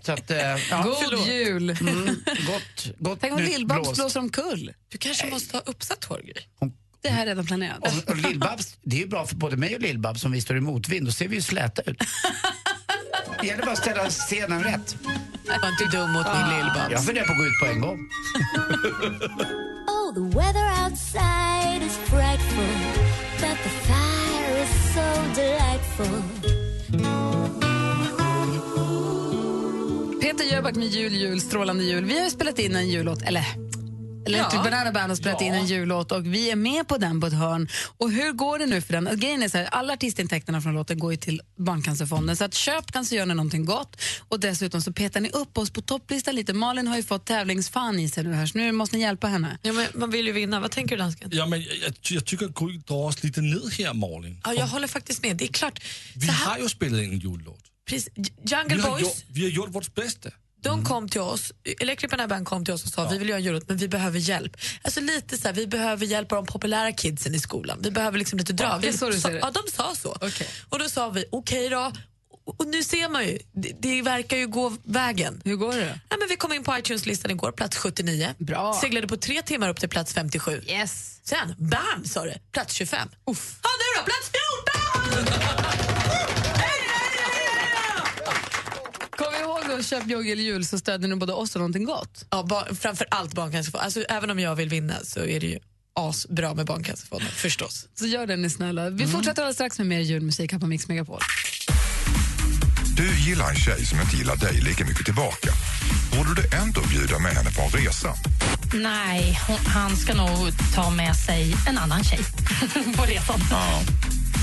[0.00, 1.28] Så att, eh, ja, God förlåt.
[1.28, 1.70] jul!
[1.70, 2.06] Mm,
[2.46, 4.72] gott, gott Tänk om Lill-Babs blåser omkull.
[4.88, 6.70] Du kanske måste ha uppsatt hår, Gry.
[7.02, 7.78] Det här är redan planerat.
[7.78, 10.56] Och, och Lill-Babs, det är ju bra för både mig och Lill-Babs om vi står
[10.56, 11.06] i motvind.
[11.06, 11.98] Då ser vi ju släta ut.
[13.40, 14.96] Det gäller bara att ställa scenen rätt.
[15.46, 16.90] Jag var inte dum mot min Lill-Babs.
[16.90, 17.98] Jag funderar på att gå ut på en gång.
[20.14, 22.64] The weather outside is frightful,
[23.40, 26.22] but the fire is so delightful.
[30.20, 32.04] Peter Jöback med Jul, jul, strålande jul.
[32.04, 33.44] Vi har ju spelat in en jullåt, eller
[34.28, 34.70] Electric Ja.
[34.70, 37.32] Banana Band har spelat in en jullåt och vi är med på den på ett
[37.32, 37.68] hörn.
[37.96, 39.20] Och hur går det nu för den?
[39.20, 42.92] Grejen är så här, alla artistintäkterna från låten går ju till Barncancerfonden så att köp
[42.92, 43.96] den så gör ni någonting gott
[44.28, 46.52] och dessutom så petar ni upp oss på topplistan lite.
[46.52, 49.58] Malin har ju fått tävlingsfan i sig nu här så nu måste ni hjälpa henne.
[49.62, 50.60] Ja, men man vill ju vinna.
[50.60, 51.30] Vad tänker du, dansken?
[51.32, 51.70] Ja, men jag,
[52.02, 54.40] jag tycker att Gry drar oss lite ned här, Malin.
[54.44, 55.36] Ja, jag håller faktiskt med.
[55.36, 55.82] Det är klart.
[56.14, 57.60] Vi har ju spelat in en jullåt.
[57.88, 58.08] Precis.
[58.44, 60.30] Jungle Vi har, Boys, gjort, vi har gjort vårt bästa.
[60.62, 61.52] De kom till oss.
[61.80, 64.18] Electric Banana kom till oss och sa vi vill göra en jullåt men vi behöver
[64.18, 64.56] hjjälp.
[64.82, 67.78] Alltså lite så här, vi behöver hjälp av de populära kidsen i skolan.
[67.82, 68.84] Vi behöver liksom lite drag.
[68.84, 69.38] är så det?
[69.38, 70.16] Ja, de sa så.
[70.68, 71.92] Och då sa vi okej då.
[72.58, 75.42] Och nu ser man ju, det, det verkar ju gå vägen.
[75.44, 76.00] Hur går det?
[76.08, 78.34] Ja, men vi kom in på iTunes-listan igår, plats 79.
[78.38, 78.78] Bra.
[78.80, 80.62] Seglade på tre timmar upp till plats 57.
[80.66, 81.20] Yes.
[81.24, 83.08] Sen, bam sa det, plats 25.
[83.30, 83.58] Uff.
[83.62, 84.30] Ja, nu då, plats
[85.86, 85.94] 14!
[89.68, 92.24] Att köp jogg eller jul så stödjer ni både oss och någonting gott.
[92.30, 93.84] Ja, bar, framför allt Barncancerfonden.
[93.84, 95.58] Alltså, även om jag vill vinna så är det ju
[95.94, 97.88] asbra med Barncancerfonden, förstås.
[97.94, 98.90] Så gör det ni snälla.
[98.90, 101.20] Vi fortsätter alldeles strax med mer julmusik här på Mix Megapol.
[102.96, 105.50] Du gillar en tjej som inte gillar dig lika mycket tillbaka.
[106.16, 108.14] Borde du ändå bjuda med henne på en resa?
[108.74, 112.20] Nej, hon, han ska nog ta med sig en annan tjej
[112.96, 113.40] på resan.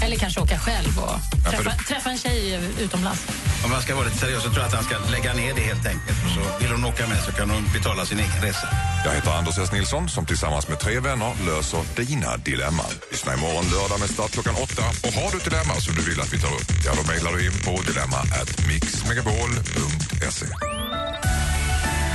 [0.04, 1.20] Eller kanske åka själv och
[1.52, 3.22] träffa, det- träffa en tjej utomlands.
[3.64, 5.62] Om man ska vara lite seriös så tror jag att han ska lägga ner det
[5.62, 6.18] helt enkelt.
[6.26, 8.68] Och så vill hon åka med så kan hon betala sin egen resa.
[9.06, 9.72] Jag heter Anders S.
[9.72, 12.86] Nilsson som tillsammans med tre vänner löser dina dilemman.
[13.12, 14.84] Lyssna imorgon lördag med start klockan åtta.
[15.08, 17.32] Och har du ett dilemma som du vill att vi tar upp, ja då mejlar
[17.34, 20.46] du in på dilemma at mixmegapol.se.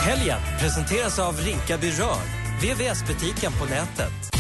[0.01, 2.19] Helgen presenteras av Rinkaby Rör,
[2.63, 4.40] VVS-butiken på nätet.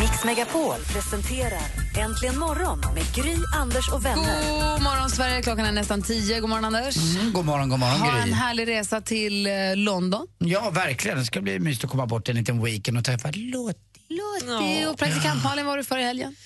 [0.00, 1.62] Mix Megapol presenterar
[1.98, 4.72] Äntligen morgon med Gry, Anders och vänner.
[4.74, 6.40] God morgon Sverige, klockan är nästan tio.
[6.40, 6.96] God morgon Anders.
[6.96, 8.32] Mm, god morgon, god morgon Ha en Gry.
[8.32, 10.26] härlig resa till eh, London.
[10.38, 11.18] Ja, verkligen.
[11.18, 13.74] Det ska bli mysigt att komma bort en liten weekend och träffa Lottie.
[14.08, 16.36] Lottie och praktikant Malin, var du för i helgen?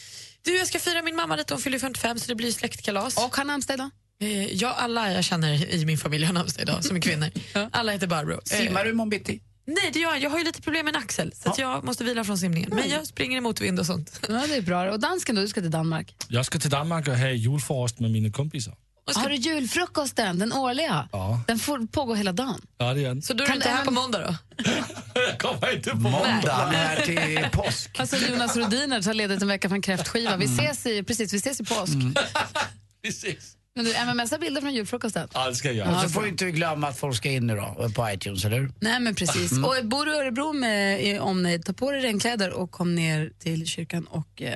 [0.45, 1.55] Du, jag ska fira min mamma lite.
[1.55, 3.17] Hon fyller 55 så det blir släktkalas.
[3.17, 3.91] Och har namnsdag idag?
[4.23, 7.29] Eh, Ja, alla jag känner i min familj har namnsdag idag som är kvinnor.
[7.73, 8.33] Alla heter Barbro.
[8.51, 9.41] Eh, Simmar du imorgon bitti?
[9.67, 10.23] Nej, det gör jag.
[10.23, 12.71] Jag har ju lite problem med en axel så att jag måste vila från simningen.
[12.75, 14.21] Men jag springer i motvind och sånt.
[14.29, 14.91] Ja, det är bra.
[14.93, 16.15] Och dansken då, du ska till Danmark.
[16.29, 18.75] Jag ska till Danmark och ha julfrost med mina kompisar.
[19.15, 21.09] Har du julfrukosten, den årliga?
[21.13, 21.41] Ja.
[21.47, 22.61] Den får pågå hela dagen.
[22.79, 23.23] Ja, det är den.
[23.23, 24.37] Så då är Kan du inte det- här på måndag då?
[25.15, 28.01] Jag kommer inte på Måndag är till påsk.
[28.01, 30.37] Alltså Jonas Rodiner tar ledigt en vecka från kräftskiva.
[30.37, 31.93] Vi ses i, precis, vi ses i påsk.
[33.03, 33.57] Precis.
[33.77, 35.29] Men du, MMSar bilder från julfrukosten?
[35.35, 36.03] Ja, det ska jag Och göra.
[36.03, 38.73] så får du inte glömma att folk ska in nu då, på iTunes, eller hur?
[38.81, 39.53] Nej men precis.
[39.53, 39.65] Mm.
[39.65, 43.67] Och bor du i Örebro med omnejd, ta på dig regnkläder och kom ner till
[43.67, 44.55] kyrkan och eh,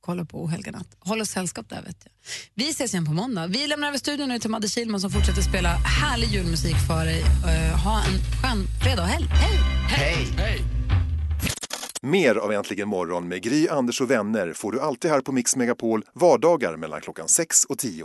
[0.00, 0.86] kolla på ohelganatt.
[0.98, 2.12] Håll oss sällskap där vet jag.
[2.54, 3.46] Vi ses igen på måndag.
[3.46, 7.20] Vi lämnar över studion nu till Madde Kihlman som fortsätter spela härlig julmusik för dig.
[7.20, 8.12] Eh, ha en
[8.42, 9.26] skön fredag och helg.
[9.90, 10.26] Hej!
[10.36, 10.58] Hej!
[12.02, 15.56] Mer av Äntligen morgon med Gry, Anders och vänner får du alltid här på Mix
[15.56, 18.04] Megapol vardagar mellan klockan 6 och 10.